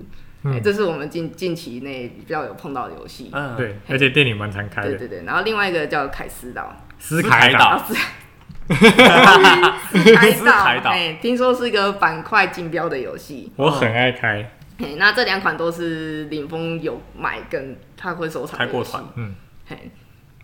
[0.45, 4.91] 嗯、这是我们近近期内比较有碰到的游戏，嗯，对，而且店里蛮常开的。
[4.91, 7.95] 对对对，然后另外一个叫凯斯岛，斯凯岛，斯
[10.15, 14.51] 凯岛，哎，听说是一个板块竞标的游戏，我很爱开。
[14.79, 18.59] 嘿，那这两款都是林峰有买，跟他会收藏。
[18.59, 19.35] 开过团，嗯，
[19.67, 19.91] 嘿，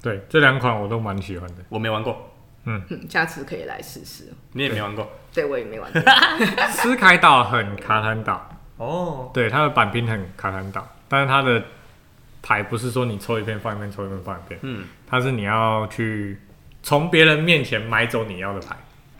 [0.03, 2.33] 对，这两款我都蛮喜欢的，我没玩过，
[2.65, 4.33] 嗯，下次可以来试试。
[4.53, 5.11] 你也没玩过？
[5.35, 6.01] 对，我也没玩过。
[6.71, 8.50] 斯凯岛很卡坦岛。
[8.81, 9.33] 哦，oh.
[9.35, 11.63] 对，它的板平很卡坦岛，但是它的
[12.41, 16.39] 牌不是说你抽一片放一片，抽一片放一片，嗯，它是你要去
[16.83, 18.75] 从别人面前买走你要的牌，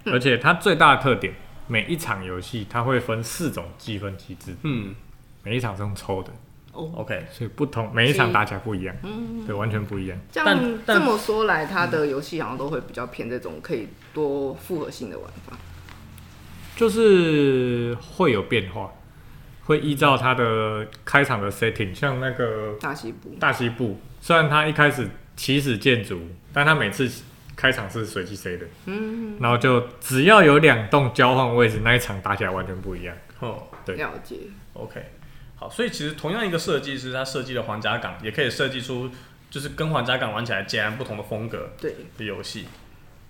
[0.05, 1.35] 嗯、而且它最大的特点，
[1.67, 4.95] 每一场游戏它会分四种积分机制，嗯，
[5.43, 6.31] 每一场是用抽的，
[6.73, 10.19] 哦，OK，所以不同每一场打起来不一样，嗯，对，完全不一样。
[10.33, 15.55] 这样但这么说来，它的游戏好像都会比较偏这种可以多复合性的玩法，
[16.77, 18.91] 就是会有变化。
[19.71, 24.01] 会依照它的开场的 setting，像那个大西部，大西部。
[24.21, 26.21] 虽然它一开始起始建筑，
[26.53, 27.09] 但它每次
[27.55, 33.17] 开场是随机 C 的，嗯，然后就只要有两栋交换位置，那一场打起来完全不一样。
[33.39, 34.39] 哦，对，了解。
[34.73, 35.01] OK，
[35.55, 39.09] 好，所以其实同样一个设计师，他设计的皇家港也可以设计出
[39.49, 41.95] 就是跟皇家港玩起来截然不同的风格，对。
[42.19, 42.67] 的游戏。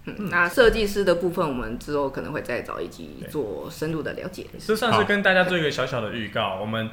[0.07, 4.47] 嗯、那设计师的部分，我们之后可能会再找一集做深入的了解。
[4.59, 6.89] 这算是跟大家做一个小小的预告，我们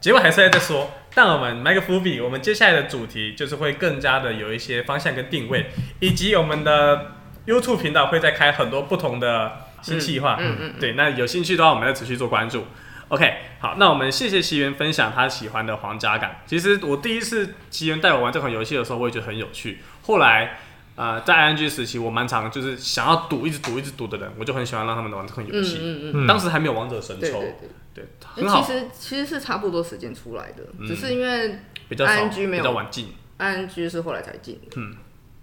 [0.00, 5.66] 结果还是在这说，但我们埋个伏笔，我们接下来的主题就是会更加的有一些方向跟定位，
[6.00, 7.12] 以及我们的
[7.46, 10.38] YouTube 频道会再开很多不同的新计划。
[10.40, 12.64] 嗯嗯，嗯，对，那有兴趣的话，我们再持续做关注。
[13.08, 16.40] OK，好，那我们谢谢奇缘分享他喜欢的皇家感。
[16.46, 19.80] 其实我第一次奇缘带我玩这款游戏的时候，我也觉得很有趣。
[20.02, 20.58] 后来。
[20.96, 25.78] 呃，在 ING 时期，我蛮常就是想要赌，一直赌，一直赌的人，我就很喜欢让他们玩这款游戏。
[25.80, 26.26] 嗯嗯嗯。
[26.26, 27.20] 当时还没有王者神抽。
[27.20, 27.68] 对对对。
[27.94, 28.60] 对，很好。
[28.62, 31.58] 其实其实是差不多时间出来的，只是因为
[31.90, 34.60] ING 没有比较晚进，ING 是后来才进。
[34.74, 34.96] 嗯。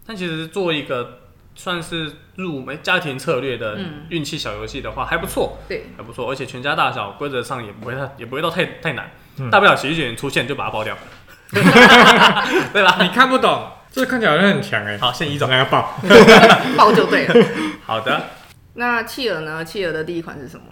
[0.05, 1.19] 但其实做一个
[1.55, 5.57] 算是入门家庭策略的运气小游戏的话，还不错。
[5.67, 9.09] 对，还不错，而且全家大小规则上也不会太也不会到太太难，
[9.51, 10.97] 大不了喜剧演员出现就把它包掉，
[12.73, 12.97] 对吧？
[13.01, 13.67] 你看不懂。
[13.93, 14.97] 这看起来好像很强哎。
[14.97, 15.93] 好，现在一种还要爆，
[16.75, 17.47] 爆就对了。
[17.85, 18.29] 好的。
[18.73, 19.63] 那企鹅呢？
[19.63, 20.63] 企鹅的第一款是什么？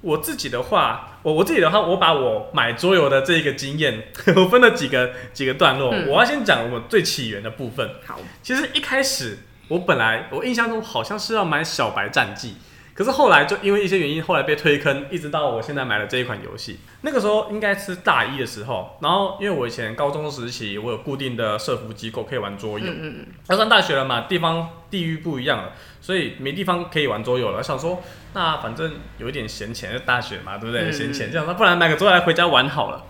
[0.00, 4.02] 我自己的话，我我自己的话，我把我买桌游的这一个经验，
[4.34, 5.94] 我分了几个几个段落。
[5.94, 7.88] 嗯、我要先讲我最起源的部分。
[8.04, 12.56] 好，其实一开始我本来我印象中好像是要买小白战记。
[12.94, 16.78] 可是后来就因为一些原因，后来被推坑，一直到我现在买了这一款游戏。
[17.02, 22.86] 那个时候应该是大一的时候，然后因为我以前高中时期，我有固定的社服机构可以玩桌游。
[22.88, 23.26] 嗯。
[23.48, 27.60] 要上大学了嘛，地方地域不一样了，所以没地方可以玩桌游了。
[27.60, 28.00] 想说，
[28.32, 30.92] 那反正有一点闲钱，就大学嘛，对不对？
[30.92, 33.04] 闲钱，这样那不然买个桌游来回家玩好了。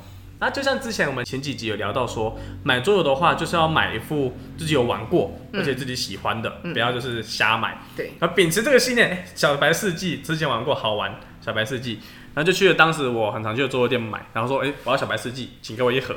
[0.45, 7.79] 那就像之前我们前几集有聊到说，买桌游的话，就是要买一副自己有玩过，而且自己喜欢的，嗯、不要就是瞎买。
[7.97, 8.13] 对。
[8.21, 11.19] 然后秉持这个信念，欸，小白世纪之前玩过，好玩。
[11.41, 11.99] 小白世纪，
[12.35, 16.15] 然后就去了当时我很常去的桌游店买，然后说，哎、欸，我要小白世纪，请给我一盒。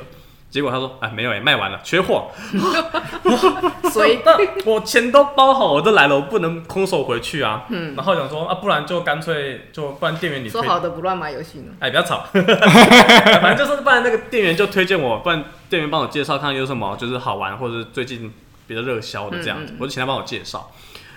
[0.50, 2.30] 结果他说，哎，没有哎，卖完了，缺货。
[3.92, 4.18] 所以，
[4.64, 7.64] 我钱都包好，我都来了，我不能空手回去啊。
[7.68, 7.94] 嗯。
[7.94, 11.72] 然后想说，啊，不然就干脆就不然店员你说好的不乱买游戏呢？
[11.80, 12.24] 哎，不要吵。
[12.32, 18.32] 反正就是不然那个店员就推荐我，不然店员帮我介绍看有什么就是好玩或者是最近
[18.66, 20.70] 比较热销的这样子，嗯嗯，我就请他帮我介绍。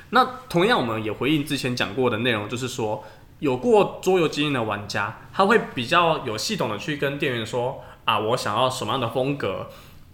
[0.10, 3.04] 那同样我们也回应之前讲过的内容，就是说
[3.40, 7.82] 有过桌游经验的玩家，他会比较有系统的去跟店员说。
[8.12, 9.70] 啊，我想要什么样的风格，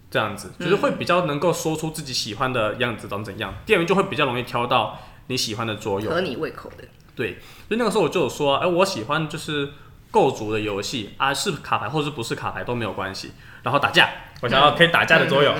[0.08, 6.84] 这样子就是会比较能够说出自己喜欢的样子长怎样，店员就会比较容易挑到你喜欢的桌游，合你胃口的。
[7.16, 7.32] 对，
[7.66, 9.70] 所以那个时候我就有说，哎、欸，我喜欢就是
[10.12, 13.32] 构筑的游戏啊，是卡牌或是不是卡牌都没有关系。
[13.64, 14.08] 然后打架，
[14.40, 15.52] 我想要可以打架的桌游。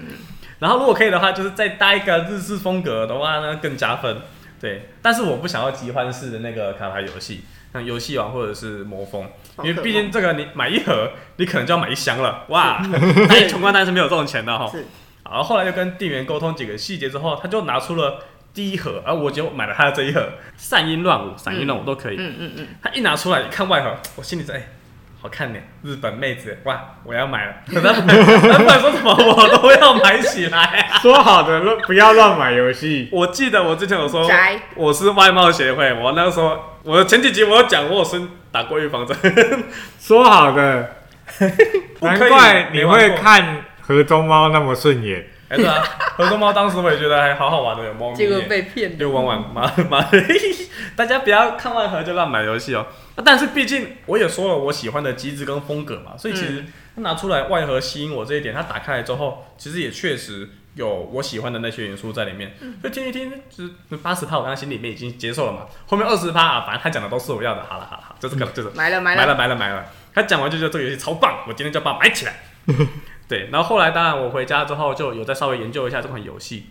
[0.60, 4.22] 然后如果可以的话，就是再搭一个日式风格的话呢，更加分。
[4.58, 7.42] 对，但是我不想要集欢式的那个卡牌游戏。
[7.72, 9.26] 像游戏王或者是魔风，
[9.62, 12.82] 因为毕竟这个你买一盒，你可能就要买一箱了， 哇！
[13.48, 14.68] 穷光蛋是没有这种钱的哈。
[14.70, 14.84] 是。
[15.24, 20.28] 然后后来就跟店员沟通几个细节之后，他就拿出了第一盒，而我就买了他的这一盒。
[20.56, 22.16] 散音乱舞，散音乱舞都可以。
[22.18, 22.68] 嗯嗯嗯。
[22.82, 24.68] 他一拿出来，一看外盒，我心里在，哎，
[25.22, 27.52] 好看呢，日本妹子，哇，我要买了。
[27.72, 30.90] 他不管说什么，我都要买起来。
[31.00, 33.08] 说好的不要乱买游戏。
[33.12, 34.28] 我记得我之前有说，
[34.74, 36.58] 我是外貌协会，我那个时候。
[36.84, 39.16] 我前几集我有讲，我有先打过预防针，
[40.00, 40.96] 说好的，
[42.02, 45.24] 难怪你会看河中猫那么顺眼。
[45.52, 45.84] 哎，是啊，
[46.16, 50.08] 合作猫当时我也觉得还好好玩的，有猫咪，结果被骗，又玩玩妈妈，
[50.96, 52.86] 大家不要看外盒就乱买游戏哦。
[53.22, 56.64] 但是毕竟我也说了我喜欢的机制跟风格嘛，所以其实
[56.96, 60.48] 他拿出来外盒吸引我这一点，他打开来之后，其实也确实。
[60.74, 62.50] 有我喜欢的那些元素在里面，
[62.82, 65.66] 就听一听，就是八十趴，我刚刚心里面已经接受了嘛。
[65.86, 67.62] 后面二十趴啊，反正他讲的都是我要的。
[67.62, 69.84] 好了好了好，就这个就是买了买了买了买了买了。
[70.14, 72.36] 他讲完就觉得这个游戏超棒，我今天就把它买起来。
[73.28, 76.66] 对，然后后来当然我回家之后就有再稍微研究一下这款游戏。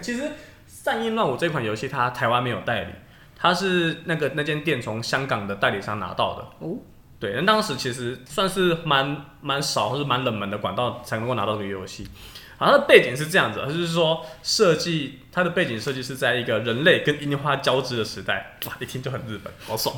[0.00, 0.22] 其实
[0.66, 2.92] 《善音乱舞》这款游戏它台湾没有代理，
[3.36, 6.66] 它是那个那间店从香港的代理商拿到的。
[6.66, 6.78] 哦，
[7.18, 12.08] 对，那当时其实算是蛮蛮少或是蛮冷门的管道才能够拿到这个游戏。
[12.56, 19.94] 好，它的背景是这样子，就是说设计它的背景设计是在一个人类跟樱花交织的时代，哇，一听就很日本，好爽。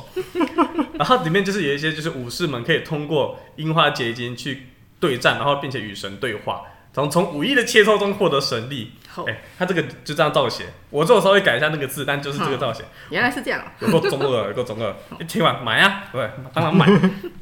[0.97, 4.69] 然后里面就是有一些就是武士们可以通过樱花结晶去
[5.03, 6.63] 对战，然后并且与神对话，
[6.93, 8.93] 从从武艺的切磋中获得神力。
[9.27, 12.85] 哎、欸，它这个就这样造写，我这个稍微改一下那个字，但就是这个造写。
[13.09, 14.95] 原来是这样，有够中二， 有够中二。
[15.19, 16.87] 一听完买啊，对，当然买。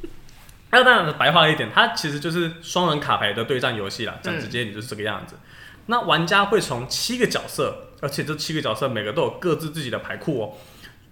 [0.70, 4.18] 那当然白话一点，它其实就是双人卡牌的对战游戏啦。
[4.20, 5.36] 讲直接你就是这个样子。
[5.36, 5.48] 嗯、
[5.86, 10.52] 那玩家会从七个角色，而且这七个角色每个都有各自自己的牌库哦。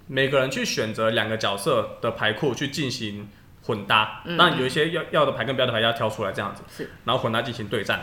[0.09, 3.29] 每个人去选择两个角色的牌库去进行
[3.63, 4.23] 混搭。
[4.39, 6.63] 当然有一些要要的牌跟不要的牌要挑出来这样子。
[6.69, 6.91] 是。
[7.05, 8.03] 然后混搭进行对战。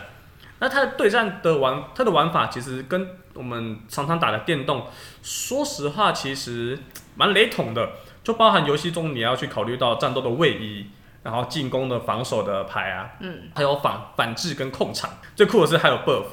[0.60, 4.86] 那它的对战的玩，它的玩法其实跟我们常常打的电动，
[5.22, 6.78] 说实话其实
[7.14, 7.90] 蛮雷同的。
[8.22, 10.86] 就包含游戏中你要去考虑到战斗的位移。
[11.20, 15.10] 然后进攻的、防守的牌啊，嗯，还有反反制跟控场。
[15.34, 16.24] 最酷的是还有 buff，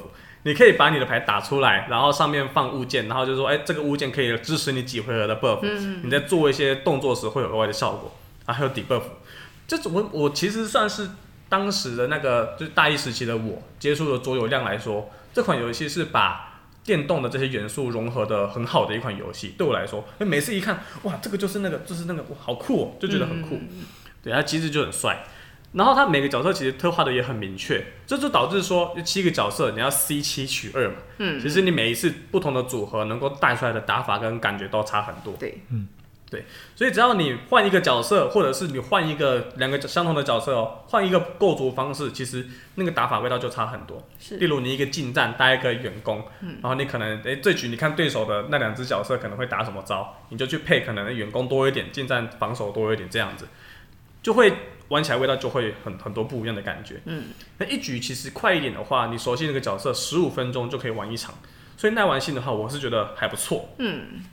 [0.44, 5.58] 你可以把你的牌打出来，然后上面放物件，然后就说，哎，这个物件可以支持你几回合的 buff。
[5.62, 8.10] 嗯，你在做一些动作时会有额外的效果。
[8.46, 9.02] 啊，还有 debuff。
[9.68, 11.10] 这种我我其实算是
[11.48, 19.54] 当时的那个就是大一时期的我接触的桌游量来说，这款游戏是把电动的这些元素融合的很好的一款游戏。
[19.58, 23.56] 对我来说，每次一看，哇，这个就是那个，就是那个，哇，好酷哦，就觉得很酷。
[23.56, 23.84] 嗯
[24.22, 25.24] 对，它机制就很帅，
[25.72, 35.86] 然后它每个角色其实特化的也很明确，这就导致说七个角色你要 C 七取二嘛，嗯，其实你每一次不同的组合能够带出来的打法跟感觉都差很多，对，嗯，
[36.28, 44.02] 对，所以只要你换一个角色，或者是你换一个两个相同的角色哦，换一个构筑方式，其实那个打法味道就差很多。
[44.18, 53.46] 是，例如你一个近战带一个远攻，嗯、然后你可能诶这局你看对手的那两只角色可能会打什么招，你就去配可能远攻多一点，近战防守多一点这样子，
[54.20, 54.52] 就会
[54.88, 57.00] 玩起来味道就会很很多不一样的感觉。
[57.04, 57.26] 嗯，
[57.58, 61.36] 那一局其实快一点的话，你熟悉那个角色，十五分钟就可以玩一场，
[61.76, 63.68] 所以耐玩性的话，我是觉得还不错。
[63.78, 64.24] 嗯。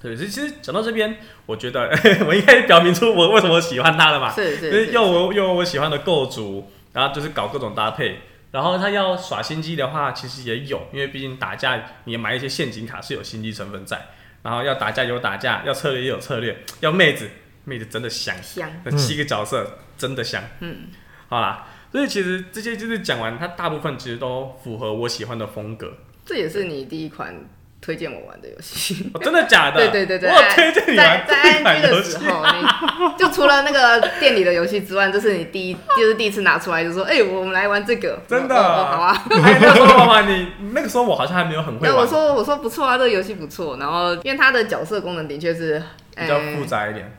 [0.00, 1.88] 对，其实讲到这边，我觉得
[2.28, 4.32] 我应该表明出我为什么喜欢他了吧。
[4.32, 4.92] 是是，是。
[4.92, 8.20] 用我用我喜欢的构筑，然后就是搞各种搭配。
[8.52, 14.06] 然后他要耍心机的话，其实也有，因为毕竟打架，你买一些陷阱卡是有心机成分在。
[14.42, 17.28] 然后要打架有打架，要策略也有策略，要妹子，
[17.64, 18.70] 妹子真的香香。
[18.84, 20.42] 那七个角色真的香。
[20.60, 20.88] 嗯。
[21.28, 25.92] 好啦，所以其实这些就是讲完，它大部分其实都符合我喜欢的风格。
[26.24, 27.34] 这也是你第一款。
[27.80, 29.76] 推荐我玩的游戏，真的假的？
[29.76, 39.12] 对对对对，我推荐你玩在 ING 的时候，你 就除了那个店里的游戏之外，这是你第一，就是第一次拿出来就说，哎，我们来玩这个，真的，好啊。
[39.42, 40.22] 还没有说过吗？
[40.22, 41.96] 你那个时候我好像还没有很会玩。
[41.96, 43.76] 我说我说不错啊，这个游戏不错。
[43.78, 45.80] 然后因为它的角色功能的确是
[46.16, 47.12] 比较复杂一点，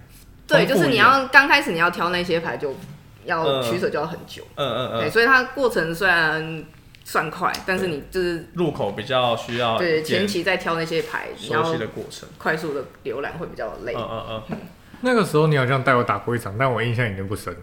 [0.47, 2.75] 对，就是你要刚开始你要挑那些牌，就
[3.25, 6.65] 要取舍就要很久，嗯嗯嗯，所以它过程虽然。
[7.09, 13.93] 算快，但是你就是入口比较需要对前期在挑那些牌，熟悉的过程，快速的浏览会比较累。
[13.95, 14.57] 嗯嗯嗯。
[14.99, 17.59] 那个时候你好像带我打过一场，但我印象已经不深了。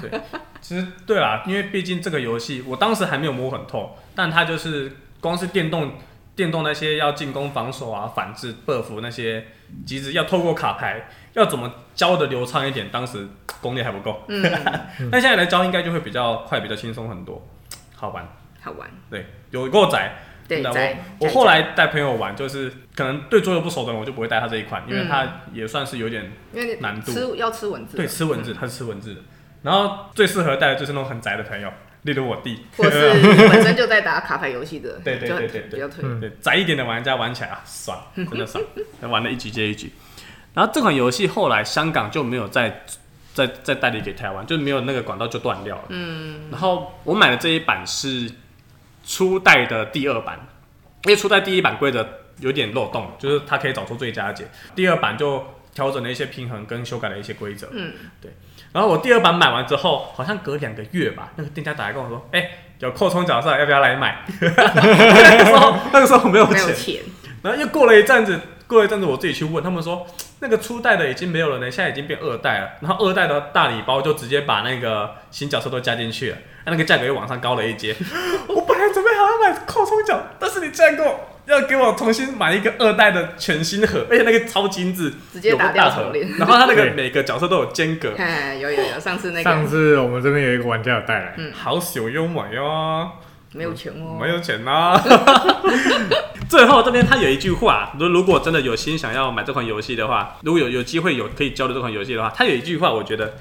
[0.00, 0.20] 对，
[0.60, 5.92] 其实对啦，因为毕竟这个游戏我当时还没有摸很透，但它就是光是电动
[6.34, 9.46] 电动那些要进攻、防守啊、反制、buff 那些
[9.86, 13.28] 机制，要透过卡牌要怎么教的流畅一点，当时
[13.60, 14.24] 功力还不够。
[14.26, 14.42] 嗯。
[15.12, 17.46] 但现在来教应该就会比较快，比较轻松很多，
[17.94, 18.28] 好玩。
[18.60, 20.16] 好玩，对，有够宅。
[20.48, 26.32] 对，我我后来带朋友玩，就是可能对桌游不熟的人，我就不会带他这一款，因为他也算是有点
[26.80, 27.12] 难度。
[27.12, 29.20] 吃要吃文字，对，吃文字，他是吃文字的。
[29.60, 31.70] 然后最适合带的就是那种很宅的朋友，
[32.04, 33.10] 例如我弟，或是
[33.50, 36.02] 本身就在打卡牌游戏的， 对对对对，比较推。
[36.18, 38.64] 对，宅一点的玩家玩起来啊，爽， 真的爽，
[39.02, 39.92] 玩了一局接一局。
[40.54, 42.86] 然后这款游戏后来香港就没有再
[43.34, 45.84] 再再代理给台湾，就没有那个管道就断掉了。
[45.90, 46.48] 嗯。
[46.50, 48.30] 然后我买的这一版是。
[49.08, 50.38] 初代的第二版，
[51.04, 52.06] 因为初代第一版规则
[52.40, 54.46] 有点漏洞，就是它可以找出最佳解。
[54.74, 55.42] 第二版就
[55.74, 57.66] 调整了一些平衡跟修改了一些规则。
[57.72, 58.30] 嗯，对。
[58.70, 66.54] 然后我第二版买完之后，好像隔两个月吧，那个店家打来跟我说：“哎、欸，有扩充角色，要不要来买？” 那个时候，那个时候我没有钱。
[66.54, 67.00] 没有钱。
[67.42, 70.06] 然后又过了一阵子，过了一阵子我自己去问他们说，
[70.40, 72.72] 那个初代的已经没有了呢，现在已经变二代了。
[72.82, 76.36] 然后二代的大礼包就直接把那个新角色都加进去了，
[76.70, 77.94] 那个价格又往上高了一阶。
[78.48, 86.28] 我本来准备好要买扩充角，但是你竟然给我要给我重新买一个二代的全新盒，而且那个超精致，直接打掉重练。
[86.38, 88.12] 然后它那个每个角色都有间隔。
[88.18, 89.42] 哎有有有，上次那个。
[89.42, 93.10] 上次我们这边有一个玩家有带来，嗯，好小幽默哟。
[93.52, 95.00] 没有钱哦，没有钱呐。
[96.50, 103.36] 最后这边他有一句话，如如果真的有心想要买这款游戏的话，如果有有机会有可以交流这款游戏的话，他有一句话，我觉得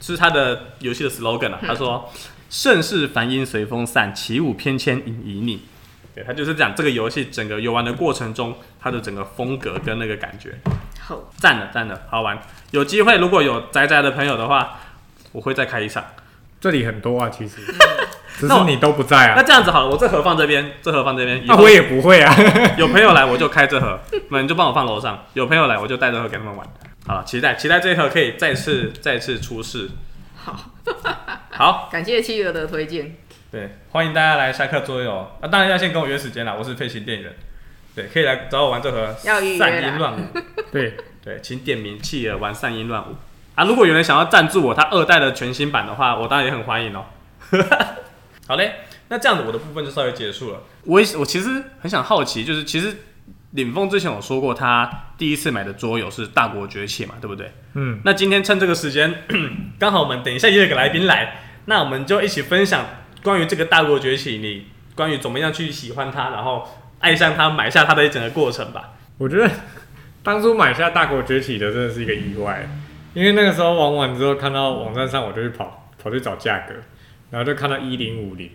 [0.00, 2.10] 是他的游戏的 slogan 啊，他说。
[2.54, 5.58] 盛世繁音随风散，起舞翩跹引旖旎。
[6.14, 10.54] 对，他就是讲这个游戏整个游玩的过程中，它的整个风格跟那个感觉，
[11.00, 12.40] 好赞了赞了，好玩。
[12.70, 14.78] 有机会如果有宅宅的朋友的话，
[15.32, 16.04] 我会再开一场。
[16.60, 17.56] 这里很多啊，其实，
[18.38, 19.34] 只是你都不在啊。
[19.36, 21.42] 那这样子好了，我这盒放这边，这盒放这边。
[21.46, 22.32] 那我也不会啊。
[22.78, 23.98] 有朋友来我就开这盒，
[24.30, 25.26] 那你就帮我放楼上。
[25.32, 26.64] 有朋友来我就带这盒给他们玩。
[27.04, 29.90] 好了，期待期待这一盒可以再次再次出世。
[30.44, 30.70] 好。
[31.56, 33.16] 好，感谢企鹅的推荐。
[33.50, 35.16] 对，欢迎大家来下课桌游。
[35.40, 36.54] 啊，当然要先跟我约时间啦。
[36.58, 37.32] 我是飞行电影人，
[37.94, 40.20] 对，可以来找我玩这盒散音乱舞。
[40.70, 43.14] 对对，请点名企鹅玩散音乱舞。
[43.54, 47.04] 啊，如果有人想要赞助我他二代的全新版的话，我当然也很欢迎哦。
[48.46, 50.60] 好嘞，那这样子我的部分就稍微结束了。
[50.82, 52.94] 我我其实很想好奇，就是其实。
[53.54, 57.52] 凛风之前有说过，他第一次买的桌游是《大国崛起》嘛，对不对？
[57.74, 58.00] 嗯。
[58.04, 59.22] 那今天趁这个时间，
[59.78, 61.36] 刚好我们等一下也有个来宾来，
[61.66, 62.84] 那我们就一起分享
[63.22, 68.94] 关于这个《大国崛起》，你关于怎么样去喜欢它，然后爱上它，买下它的一整个过程吧。
[69.18, 69.48] 我觉得
[70.24, 72.68] 当初买下《大国崛起》的真的是一个意外，
[73.14, 76.74] 因为那个时候玩完之后，看到网站上我就去跑跑去找价格，
[77.30, 78.50] 然后就看到一零五零，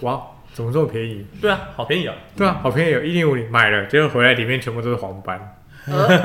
[0.00, 0.22] 哇。
[0.56, 1.22] 怎么这么便宜？
[1.38, 2.14] 对啊，好便宜啊！
[2.34, 5.38] 对啊，好便宜，有一零五零买了，结果回来里面全部都是黄斑，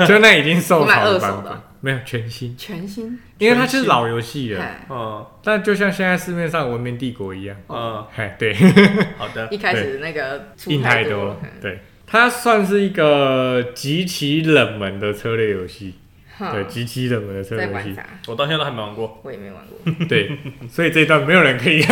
[0.08, 1.18] 就那已经受潮的。
[1.20, 8.54] 版本，没有全新，全新，因为它就是老游戏了，嗯，但就像现在市面上文明帝国一样，嗯，嘿，对，
[9.18, 15.96] 好的，一开始那个印太多，对，它算是一个极其冷门的策略游戏，
[16.38, 17.96] 对，极其热门的策略游戏。
[18.26, 20.06] 我到现在都还没玩过，我也没玩过。
[20.08, 21.84] 对，所以这一段没有人可以，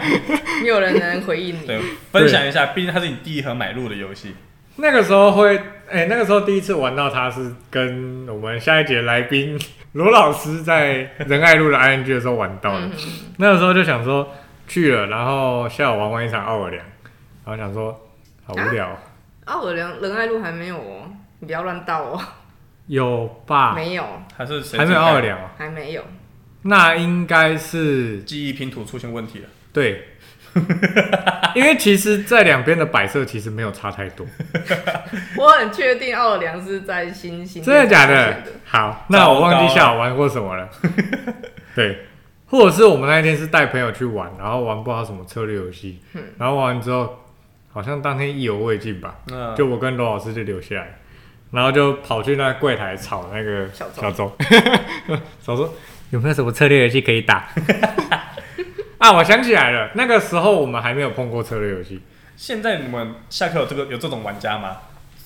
[0.62, 1.66] 没有人能回应你。
[1.66, 1.80] 对，
[2.12, 4.34] 分享一下，毕竟它是你第一盒买入的游戏。
[4.76, 5.56] 那个时候会，
[5.88, 9.58] 哎、欸，那个时候第一次玩到它是跟我们下一节来宾
[9.92, 12.86] 罗老师在仁爱路的 ING 的时候玩到的。
[12.86, 12.92] 嗯、
[13.38, 14.32] 那个时候就想说
[14.68, 16.84] 去了，然后下午玩完一场奥尔良，
[17.44, 18.08] 然后想说
[18.44, 18.96] 好无聊。
[19.46, 21.10] 奥尔良仁爱路还没有哦，
[21.40, 22.20] 你不要乱倒哦。
[22.88, 23.74] 有吧？
[23.74, 24.04] 没有，
[24.36, 25.52] 还是还没有奥尔良啊？
[25.56, 26.02] 还没有。
[26.62, 29.48] 那应该是记忆拼图出现问题了。
[29.72, 30.08] 对。
[31.54, 34.26] 因为其实，在两边的摆设其实没有差太多。
[35.36, 37.62] 我很确定奥尔良是在新星。
[37.62, 38.42] 真的假的？
[38.64, 40.68] 好，那我忘记下午玩过什么了。
[41.76, 42.06] 对，
[42.46, 46.00] 或者是我们那一天是带朋友去玩，然后玩不好什么策略游戏，
[46.38, 47.24] 然后玩完之后，
[47.70, 49.16] 好像当天意犹未尽吧。
[49.56, 50.98] 就我跟罗老师就留下来，
[51.50, 54.36] 然后就跑去那柜台吵那个小周。
[55.42, 55.74] 小周
[56.10, 57.48] 有没有什么策略游戏可以打？
[58.98, 62.02] 啊，我想起来了，那个时候我们还没有碰过策略游戏。
[62.36, 64.78] 现在你们下课有这个有这种玩家吗？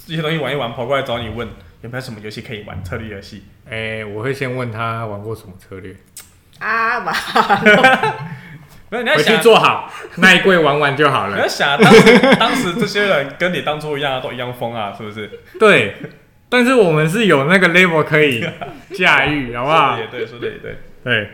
[0.07, 1.49] 这些东西玩一玩，跑过来找你问
[1.83, 3.45] 有没有什么游戏可以玩策略游戏？
[3.69, 5.95] 哎、欸，我会先问他玩过什么策略。
[6.59, 7.13] 啊吧，
[8.99, 11.37] 没有，回去做好那一柜玩玩就好了。
[11.37, 15.29] 你要想，当时当时这些人跟你当初一样，都一样疯啊，是不是？
[15.59, 15.97] 对，
[16.49, 18.47] 但是我们是有那个 level 可以
[18.95, 19.99] 驾驭，好不好？
[19.99, 20.79] 也对，说的也对。
[21.03, 21.31] 对，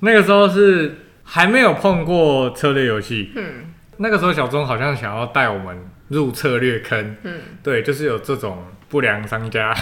[0.00, 1.06] 那个时候是。
[1.32, 5.78] 还没有碰过策略游戏，嗯，那个时候小钟好像想要带我们
[6.08, 9.72] 入策略坑，嗯，对，就是有这种不良商家，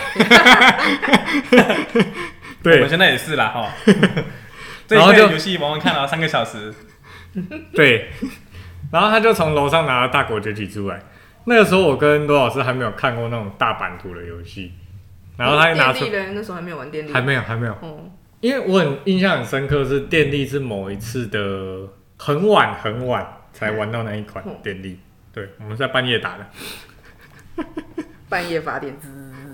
[2.62, 3.72] 对，我们现在也是啦，哈，
[4.90, 6.70] 然后就游戏玩玩看了三个小时，
[7.74, 8.08] 对，
[8.90, 11.02] 然后他就从楼上拿了大国崛起出来，
[11.44, 14.72] 那个时候我跟罗老师还没有看过那种大版图的游戏，
[15.36, 18.10] 然后他就拿出，那时候还没有玩电力，还没有，还没有，哦。
[18.40, 25.00] 因为我很印象很深刻，是电力是某一次的很晚很晚才玩到那一款电力，
[25.32, 26.46] 对，我们在半夜打的，
[28.28, 28.96] 半夜发电。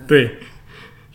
[0.07, 0.37] 对，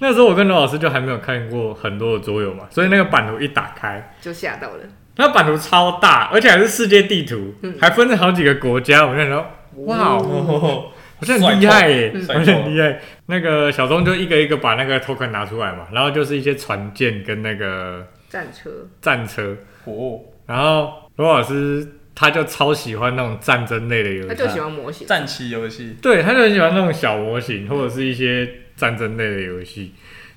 [0.00, 4.82] 那时候我跟罗老师就还没有看过很多的桌游嘛，所以那个版图一打开就吓到了。
[5.20, 9.44] 那版图超大，而且还是世界地图，还分了好几个国家，我那时候，
[9.84, 10.90] 哇哦。
[11.20, 12.98] 好像很厉害耶，好像很厉害。
[13.26, 18.70] 那个小钟就一个一个把那个 token 拿出来嘛，然后就是一些船舰跟那个战车，
[19.02, 19.54] 战车。
[19.84, 20.18] 哦。
[20.46, 25.06] 然后罗老师他就超喜欢那种战争类的游戏，他就喜欢模型。
[25.06, 29.92] 战棋游戏，对，他就很喜欢那种小模型或者是一些战争类的游戏。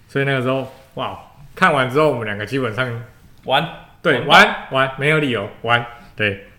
[0.09, 1.17] 所以那个时候哇，
[1.55, 3.01] 看完之后我们两个基本上
[3.45, 3.65] 玩，
[4.03, 5.83] 对，玩玩没有理由玩，
[6.15, 6.49] 对，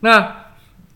[0.00, 0.44] 那。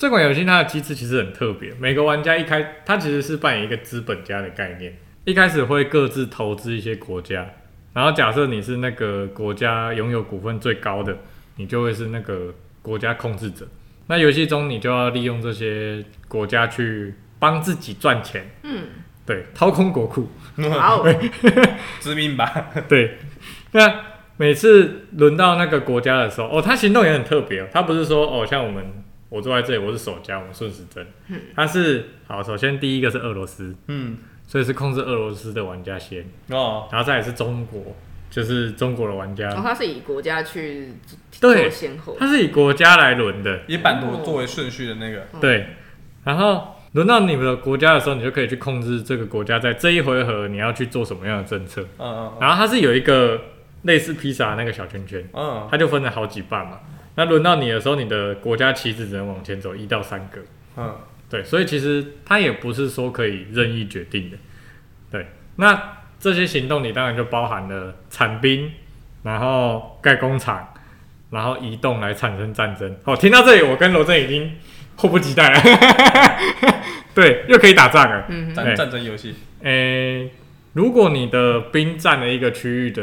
[0.01, 7.45] 这款游戏它的机制其实很特别，每个玩家一开，它其实是扮演一个资本家的概念，一开始会各自投资一些国家，
[7.93, 11.19] 然后假设你是那个国家拥有股份最高的，
[11.57, 13.67] 你就会是那个国家控制者。
[14.07, 18.87] 那游戏中你就要利用这些国家去帮自己赚钱，嗯，
[19.27, 20.31] 对，掏空国库，
[20.79, 21.05] 好，
[21.99, 23.19] 殖民 吧，对。
[23.73, 24.01] 那
[24.39, 29.05] 每次轮到那个国家的时候，哦，他行动也很特别哦，他不是说哦，像我们。
[29.31, 31.07] 我坐在这里，我是守家，我们顺时针。
[31.29, 34.17] 嗯，他是好，首先第一个是俄罗斯，嗯，
[34.47, 37.95] 所以是控制俄罗斯的玩家先哦，然后再来是中国，
[38.31, 39.51] 就是中国的玩家。
[39.51, 40.95] 哦，他是以国家去
[41.43, 45.19] 对先后，他是以国家来轮的，以版图作为顺序的那个。
[45.33, 45.67] 哦、对，
[46.25, 51.83] 然后轮到你们的国家的时候，你就可以去控制这个国家在这一回合你要去做什么样的政策。
[51.99, 53.39] 嗯嗯，然后它是有一个
[53.89, 56.79] 类似披萨那个小圈圈，嗯，它就分了好几半嘛。
[57.15, 60.41] 那轮到你的时候，你的国家旗帜只能往前走一到三个。
[60.77, 60.95] 嗯，
[61.31, 64.37] 对，所以其实它也不是说可以任意决定的。
[65.11, 65.27] 对，
[65.57, 68.71] 那这些行动你当然就包含了产兵，
[69.23, 70.75] 然后盖工厂，
[71.31, 72.95] 然后移动来产生战争。
[73.03, 74.53] 好，听到这里，我跟罗振已经
[74.97, 75.61] 迫不及待了。
[77.17, 78.27] 对，又可以打仗了。
[78.29, 79.35] 嗯，战战争游戏。
[79.63, 80.31] 诶、欸，
[80.75, 83.03] 如果你的兵占了一个区域的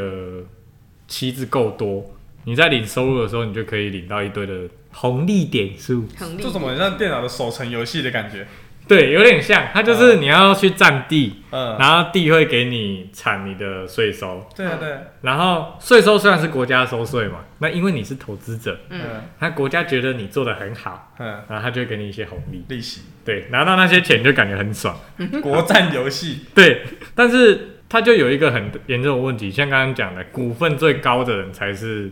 [1.08, 2.06] 旗帜够多。
[2.46, 4.54] 你在领收入的时候，你就可以领到一堆的
[4.92, 6.06] 红利点数。
[6.40, 8.46] 这怎么像电脑的守城游戏的感觉？
[8.88, 9.70] 对，有点像。
[9.74, 14.48] 它就是你要去占地，嗯，然后地会给你产你的税收。
[14.56, 14.96] 对啊，对。
[15.22, 19.02] 然后税收虽然是国家收税嘛，那因为你是投资者，嗯，
[19.40, 23.02] 他国家觉得你做的很好，嗯，然后他就会给你一些红利，利息。
[23.26, 24.96] 对，拿到那些钱就感觉很爽。
[25.42, 26.42] 国战游戏。
[26.54, 26.84] 对，
[27.16, 32.12] 但是它就有一个很严重的问题，像刚刚讲的，股份最高的人才是。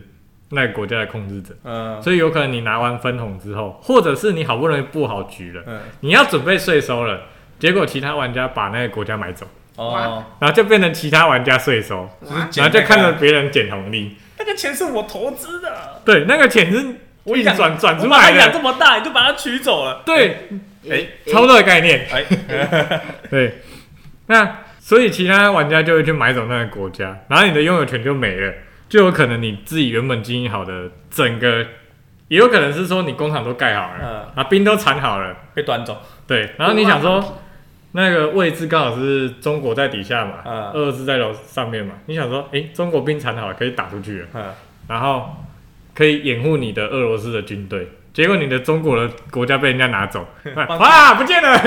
[0.50, 7.22] 那个国家的控制者，嗯，所以有可能你拿完分红之后，或者是你好不容易布好局了，嗯，你要准备税收了，
[7.58, 9.46] 结果其他玩家把那个国家买走，
[9.76, 12.08] 哦，然后就变成其他玩家税收，
[12.54, 14.16] 然后就看着别人捡红利。
[14.38, 16.84] 那个钱是我投资的，对，那个钱是
[17.24, 18.38] 我一直转转出来的。
[18.38, 20.02] 养这么大，你就把它取走了。
[20.06, 20.50] 对，
[20.88, 22.06] 哎，差不多的概念。
[22.12, 22.24] 哎，
[23.28, 23.60] 对，
[24.26, 28.52] 那所以其他玩家就会去买走那个国家，然后你的拥有权就没了，
[28.86, 31.66] 就有可能你自己原本经营好的整个。
[32.28, 36.02] 也有可能是说你工厂都盖好了，嗯，啊兵都铲好了，被端走。
[36.26, 37.38] 对，然后你想说
[37.92, 44.44] 那个位置刚好是中国在底下嘛，嗯，俄罗斯在楼上面嘛，你想说，哎，中国兵铲好了，可以打出去了，嗯，
[44.88, 45.36] 然后
[45.94, 50.26] 可以掩护你的俄罗斯的军队，结果你的中国的国家被人家拿走，
[50.78, 51.60] 哇，不见了，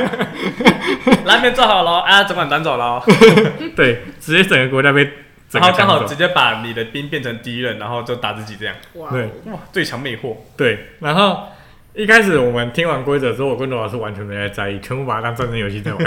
[1.26, 3.04] 蓝莓做好了，啊，总管端走了，
[3.76, 5.08] 对，直接整个国家被。
[5.50, 8.76] 然后刚好直接把你的兵变成敌人，然后就打自己这样。
[8.95, 9.10] 哇！
[9.10, 10.36] 对哇，最强魅惑。
[10.58, 11.48] 对，然后
[11.93, 16.06] 一开始我们听完规则之后，我跟罗老师完全没在在意，全部把它当战争游戏在玩。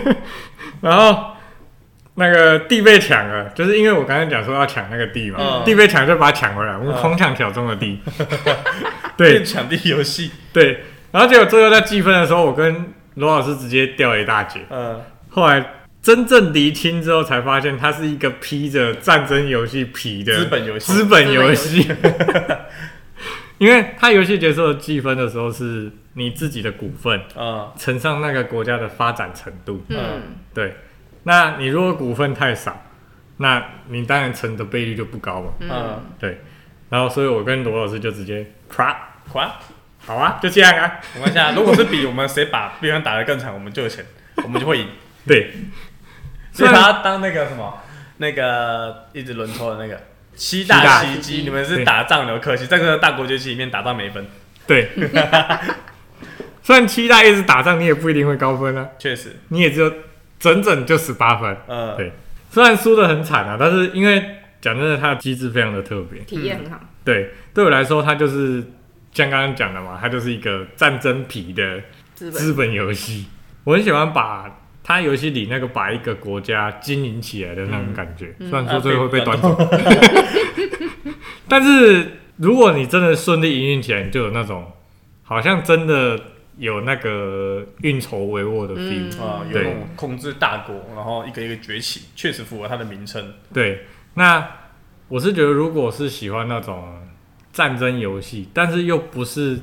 [0.80, 1.32] 然后
[2.14, 7.98] 那个地被抢了，就是因为我刚才讲说要抢那个地嘛，嗯、地被抢就把它抢回来，我们空抢小众的地。
[8.18, 8.26] 嗯、
[9.16, 10.30] 对，抢地游戏。
[10.52, 14.60] 对，然后结果最后在计分的时候，我跟罗老师直接掉了一大截。
[14.70, 15.64] 嗯，后来。
[16.02, 20.92] 真正厘清之后，才发现它是一个披着战争游戏皮的资本游戏。
[20.92, 21.88] 资本游戏，
[23.58, 29.84] 因为它游戏结束的计分的时候，是你自己的股份啊乘上那个国家的发展程度。
[29.90, 29.98] 嗯，
[30.52, 30.74] 对。
[31.24, 32.82] 那你如果股份太少，
[33.38, 35.52] 那你当然成的倍率就不高嘛。
[35.60, 36.40] 嗯，对。
[36.88, 38.94] 然后，所以我跟罗老师就直接夸
[39.30, 39.50] 夸，
[40.04, 41.00] 好啊，就这样啊。
[41.14, 44.04] 没关系啊，如果是比我们谁把对方打得更惨，我们就有钱，
[44.44, 44.88] 我们就会赢。
[45.26, 45.52] 对。
[46.52, 47.82] 所以他当那个什么，
[48.18, 49.98] 那个一直轮抽的那个
[50.34, 54.26] 七大奇迹，你们是打仗的，可惜在这个大国崛起里面打到没分。
[54.66, 54.90] 对，
[56.62, 58.86] 虽然七大一直打仗，你也不一定会高分啊。
[58.98, 59.90] 确实，你也只有
[60.42, 61.56] 整整就十八分。
[61.68, 62.12] 嗯，对。
[62.50, 64.22] 虽然输的很惨啊，但是因为
[64.60, 66.78] 讲真的，它的机制非常的特别，体验很好。
[67.02, 68.62] 对，对我来说，它就是
[69.12, 71.80] 像刚刚讲的嘛，它就是一个战争皮的
[72.14, 73.26] 资本游戏。
[73.64, 74.58] 我很喜欢把。
[74.84, 81.14] 它游戏里那个把一个国家经营起来的那种感觉，嗯、虽然说最后会被端走，嗯、
[81.48, 82.04] 但是
[82.38, 84.72] 如果你真的顺利营运起来，你就有那种
[85.22, 86.18] 好像真的
[86.56, 93.34] 有那个运筹帷幄的 feel 啊，有那种控制大国，然后一个一个崛起，确实符合它的名称。
[93.52, 94.48] 对，那
[95.08, 97.00] 我是觉得，如果是喜欢那种
[97.52, 99.60] 战争游戏，但是又不是。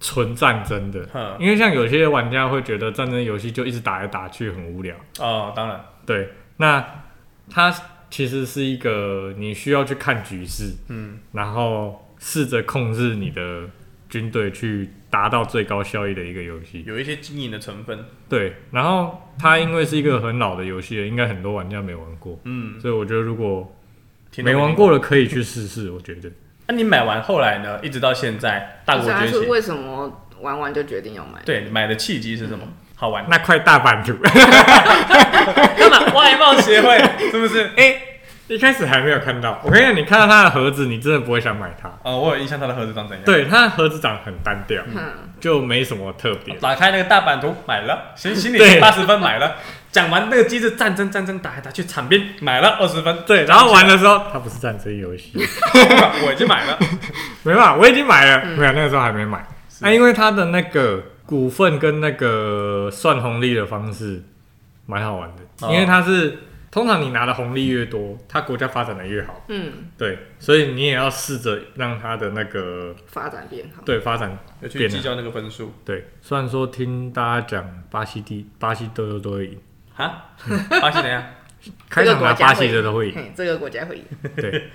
[0.00, 1.00] 纯战争的，
[1.40, 4.94] 因为像有些玩家会觉得战争游戏就一直打来打去很无聊。
[5.18, 7.02] 哦，当然，对，那
[7.50, 7.74] 它
[8.08, 13.64] 其实是一个你需要去看局势，嗯，然后试着控制你的
[14.08, 23.74] 军队去达到最高效益的一个游戏，有一些经营的成分，对，然后它因为是一个很老的游戏，应该很多玩家没玩过，嗯，所以我觉得如果
[24.38, 26.30] 没玩过的可以去试试，我觉得。
[26.66, 27.78] 那、啊、你买完后来呢？
[27.82, 31.40] 一直到现在，大国崛起，是为什么玩完就决定要买？
[31.44, 32.58] 对，买的契机是什么？
[32.62, 33.24] 嗯、好玩？
[33.30, 36.12] 那块大版图， 干嘛？
[36.14, 36.98] 外貌协会
[37.30, 37.70] 是不是？
[37.76, 38.02] 哎、欸，
[38.48, 39.60] 一开始还没有看到。
[39.62, 41.90] 我跟你讲，你看到它的盒子，你真的不会想买它。
[42.02, 43.24] 哦，我有印象，它的盒子长怎样？
[43.24, 45.02] 对，它的盒子长很单调，嗯、
[45.38, 46.54] 就没什么特别。
[46.56, 49.56] 打开那个大版图，买了，心心里八十分，买了。
[49.92, 53.18] 讲完那个机制，战争战争打来打去，场边买了二十分。
[53.26, 55.32] 对，然后玩的时候，它不是战争游戏。
[56.26, 56.78] 我已经买了，
[57.44, 58.44] 没办法，我已经买了。
[58.56, 59.38] 没有，那个时候还没买。
[59.82, 64.22] 啊，因为它的那个股份跟那个算红利的方式
[64.86, 66.38] 蛮好玩的，因为它是
[66.78, 69.44] 通常你拿的红利越多，它国家发展的越好。
[69.48, 73.82] 嗯，对，所以你也要试着让它的那个发展变好。
[73.84, 75.74] 对，发展要去计较那个分数。
[75.84, 79.58] 对，虽然说听大家讲巴西第巴西都都都会赢。
[79.96, 80.26] 啊，
[80.80, 81.24] 巴西怎样？
[81.90, 84.04] 开场拿巴西的都会赢，这个国家会赢。
[84.36, 84.70] 对，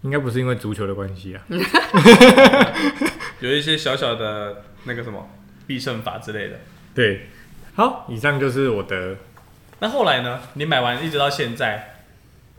[0.00, 1.42] 应该不是因为足球的关系啊。
[3.40, 5.28] 有一些小小的那个什么
[5.66, 6.58] 必胜法之类的。
[6.94, 7.26] 对，
[7.74, 9.14] 好，以上就是我的。
[9.82, 10.40] 那后来呢？
[10.54, 11.94] 你买完一直到现在，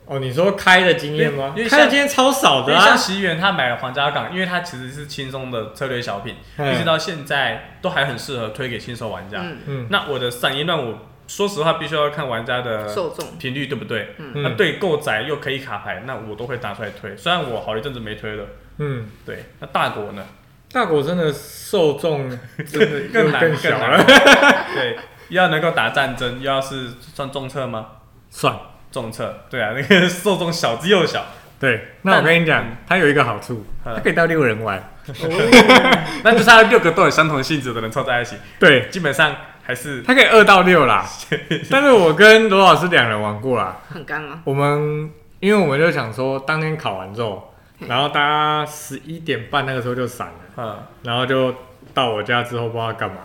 [0.05, 1.53] 哦，你说开的经验吗？
[1.55, 2.86] 因为开的经验超少的啊。
[2.86, 9.39] 像席元他买了皇家港，因为他其实是轻松的策略小品，一直到现在都还很适合推给新手玩家。
[9.39, 9.88] 嗯嗯。
[9.89, 10.97] 那我的散音乱舞。
[11.26, 14.13] 说实话，必须要看玩家的受众频率，对不对？
[14.17, 17.15] 嗯，那对够窄又可以卡牌，那我都会拿出来推。
[17.15, 18.43] 虽然我好一阵子没推了。
[18.80, 19.45] 嗯，对。
[19.61, 20.26] 那大国呢？
[20.74, 22.30] 大国真的受众
[22.67, 24.03] 真的更难更小了。
[24.76, 24.97] 对，
[25.30, 27.88] 要能够打战争，又要是算重策吗？
[28.30, 28.55] 算
[28.91, 29.41] 重策。
[29.49, 31.26] 对啊，那个 受众小之又小。
[31.59, 34.91] 对，那我跟你讲，它有一个好处，它可以到六人玩。
[36.24, 38.38] 那就是它六个都有相同性质的人凑在一起。
[38.59, 39.36] 对，基本上。
[39.65, 41.05] 还是它可以二到六啦。
[41.71, 43.78] 但是我跟罗老师两人玩过啦。
[43.88, 44.41] 很干吗？
[44.43, 45.09] 我们
[45.39, 47.53] 因为我们就想说，当天考完之后，
[47.88, 51.55] 然后大家十一点半那个时候就散了，嗯，然后就
[51.93, 53.19] 到我家之后不知道干嘛，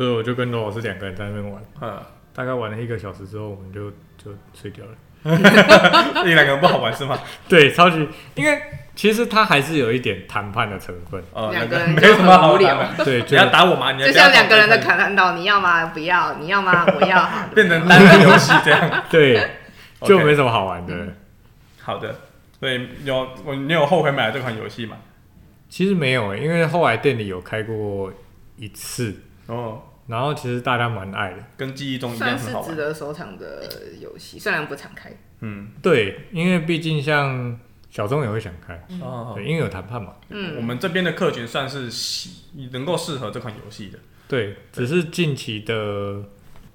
[0.00, 2.00] 所以我就跟罗老师两个人在那边玩，嗯，
[2.32, 4.92] 大概玩了一个小时之后，我们就就睡掉了。
[6.24, 7.18] 你两个人不好玩是吗？
[7.46, 8.62] 对，超级，因为
[8.94, 11.22] 其实它还是有一点谈判的成分。
[11.34, 12.82] 哦，两个人没有什么好聊。
[13.04, 13.92] 对，你要打我吗？
[13.92, 15.84] 就像两个人的砍弹道，你要吗？
[15.88, 16.86] 不要， 你要吗？
[16.98, 17.28] 我要。
[17.54, 19.02] 变成单人游戏这样。
[19.10, 19.50] 对，
[20.00, 21.08] 就没什么好玩的。
[21.82, 22.20] 好的，
[22.58, 24.96] 所以有我，你有后悔买了这款游戏吗？
[25.68, 28.10] 其实没有诶，因为后来店里有开过
[28.56, 29.82] 一次哦。
[30.10, 33.62] 然后其实大家蛮爱的，跟记忆中一样，算是值得收藏的
[34.00, 35.10] 游戏，虽然不常开。
[35.40, 37.58] 嗯，对，因为毕竟像
[37.88, 40.14] 小钟也会想开，哦，对，因为有谈判嘛。
[40.28, 41.88] 嗯，我们这边的客群算是
[42.72, 43.98] 能够适合这款游戏的。
[44.26, 46.22] 对，只是近期的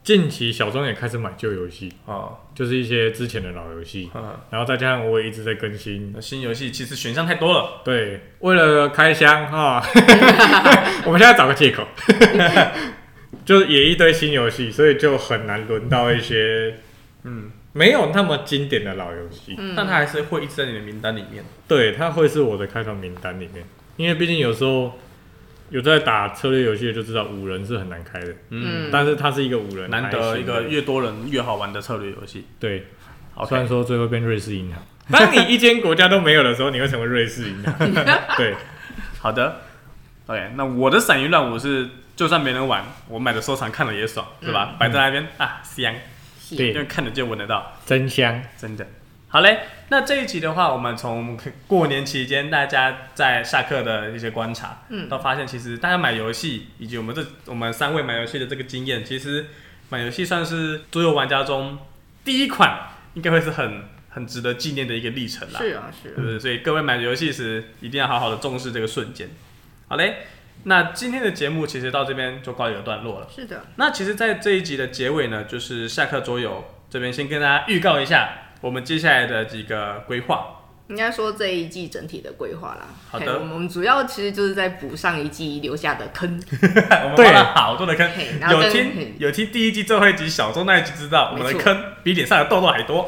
[0.03, 4.09] 近期小钟也开始买旧游戏啊，就是一些之前的老游戏，
[4.49, 7.81] 然后再加上我也一直在更新新游戏，其实选项太多了。
[7.83, 9.83] 对，为了开箱哈，
[11.05, 11.85] 我们现在找个借口。
[13.45, 16.77] 就是也一堆新游戏，所以就很难轮到一些，
[17.23, 21.43] 嗯，没有那么经典的老游戏，嗯，但它还是会一直在你的名单里面。
[21.67, 23.63] 对，它会是我的开团名单里面，
[23.97, 24.97] 因为毕竟有时候
[25.69, 32.45] 有在打策略游戏的就知道五人是很难开的，嗯，但是它是一个五人，难得一个越多人越好玩的策略游戏。
[32.59, 32.87] 对，
[33.47, 37.93] 虽然说最后变瑞士银行，当你一间国家都没有的时候，你会成为瑞士银行。
[38.37, 38.55] 对，
[39.19, 39.61] 好的
[40.25, 41.87] ，OK，那我的散鱼乱舞是。
[42.15, 44.75] 就算没人玩，我买的收藏看了也爽，是吧？
[44.79, 45.93] 摆在那边啊，香，
[46.55, 48.87] 对，因为看着就闻得到，真香，真的。
[49.27, 49.59] 好嘞，
[49.89, 51.37] 那这一集的话，我们从
[51.67, 59.47] 过年期间大家在下课的一些观察，嗯，都发现其实大家买游戏，以及我们这我们三位买游戏的这个经验，其实
[59.89, 61.77] 买游戏算是桌游玩家中
[62.23, 65.59] 第一款，应该会是很很值得纪念的一个历程啦。
[65.59, 66.39] 是啊，是啊，对不对？
[66.39, 69.27] 所以各位买游戏时，一定要好好的重视这个瞬间。
[69.89, 70.27] 好嘞。
[70.67, 73.27] 那今天的节目其实到这边就告一个段落了。
[73.33, 73.63] 是的。
[73.75, 78.29] 那其实，在这一集的结尾呢，就是下课桌游这边先跟大家预告一下
[78.61, 80.63] 我们接下来的几个规划。
[80.87, 82.87] 应该说这一季整体的规划啦。
[83.11, 83.37] 好的。
[83.39, 86.41] 我们主要其实就是在补上一季留下的坑。
[86.51, 88.09] 我们挖了好多的坑。
[88.49, 93.07] 有听有听第一季最后一集小众那一集知道，我们的坑比脸上的痘痘还多。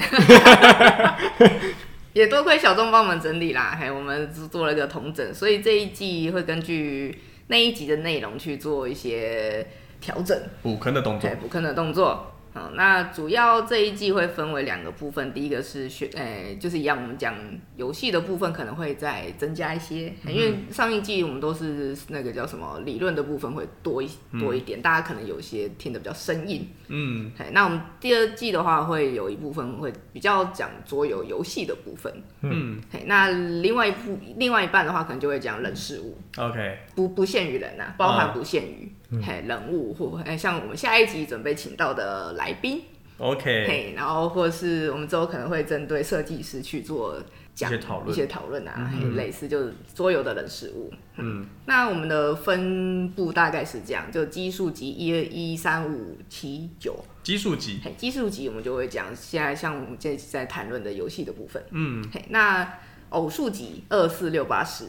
[2.13, 7.23] 也多亏小众帮我们整理啦，嘿，我们做了一个同整，所以这一季会根据。
[7.47, 9.65] 那一集的内容去做一些
[9.99, 12.31] 调整，补坑的动作，对，补坑的动作。
[12.57, 17.35] 好，那主要这一季会分为两个部分，第一个是学，诶、欸，就是一样，我们讲
[17.75, 26.67] 游戏的部分可能会再增加一些，嗯、因为上一季我们都是那个叫什么理论的部分会多一多一点，嗯、大家可能有些听得比较生硬。
[26.87, 32.11] 嗯，那我们第二季的话会有一部分会比较讲桌游游戏的部分。
[32.41, 33.29] 嗯，那
[33.61, 36.17] 另外一部另外一半的话可能就会讲人事物。
[36.37, 38.91] OK，不不限于人呐、啊，包含不限于。
[39.09, 42.81] 嘿，人物或哎，像我们下一集准备请到的来宾
[43.17, 47.17] ，OK，嘿，然后或是我们之后可能会针对设计师去做
[47.55, 47.71] 讲
[48.05, 50.91] 一些讨论啊，嗯、嘿，类似就是桌游的人事物。
[51.15, 56.93] 嗯，嗯，那我们的分布大概是这样，就奇数级一二一三五七九，
[57.23, 61.63] 奇数级，嘿，奇数级我们就会讲现在像我们现在在谈论的游戏的部分。
[61.71, 62.73] 嗯，嘿，那
[63.11, 64.83] 偶数级二四六八十，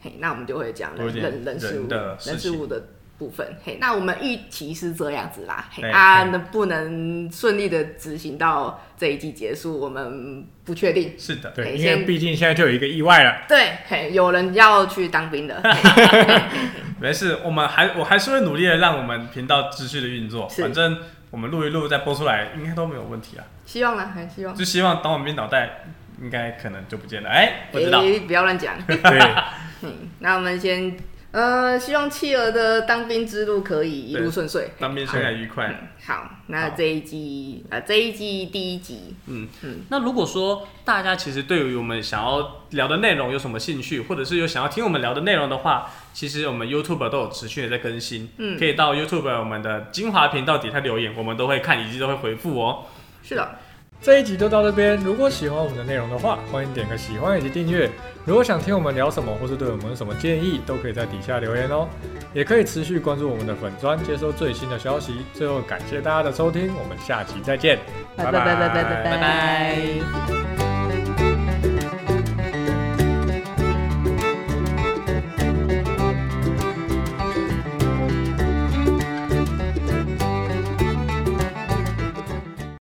[0.00, 2.82] 嘿，那我们就会讲人人人事物人事物的。
[3.20, 11.14] 部分嘿，那我们预期是这样子啦，嘿啊，能不能顺利的执行到这一季结束，我们不确定。
[11.18, 13.42] 是的，对，因为毕竟现在就有一个意外了。
[13.46, 15.62] 对，嘿，有人要去当兵的。
[16.98, 20.96] 没事，我们还我还是会努力的让我们频道持续的运作，反正
[21.30, 23.44] 我们录一录再播出来，应该都没有问题啊。
[23.66, 24.54] 希望呢，还希望。
[24.54, 25.84] 就希望当完兵脑袋
[26.22, 27.28] 应该可能就不见了。
[27.28, 28.74] 哎，不知道，不要乱讲。
[28.86, 28.98] 对，
[29.84, 30.96] 嗯那我们先。
[31.32, 35.68] 呃，希望企鹅的当兵之路可以一路顺遂，当兵生涯愉快。
[35.68, 35.88] 嗯。
[36.04, 39.78] 好，那这一季啊呃，这一季第一集，嗯嗯。
[39.90, 52.86] 那如果说大家其实对于我们想要聊的内容有什么兴趣，或者是有想要听我们聊的内容的话，其实我们 YouTube 都有持续的在更新，嗯，可以到 YouTube 我们的精华频道底下留言，我们都会看以及都会回复哦。
[53.22, 53.56] 是的。
[54.02, 54.96] 这一集就到这边。
[54.98, 57.90] 如果喜欢我们的内容的话，欢迎点个喜欢以及订阅。
[58.24, 61.88] 如果想听我们聊什么，或是对我们有什么建议，都可以在底下留言哦。
[62.32, 65.26] 也可以持续关注我们的粉专，接收最新的消息。
[65.34, 67.78] 最后感谢大家的收听，我们下期再见，
[68.16, 70.79] 拜拜拜拜拜拜拜拜。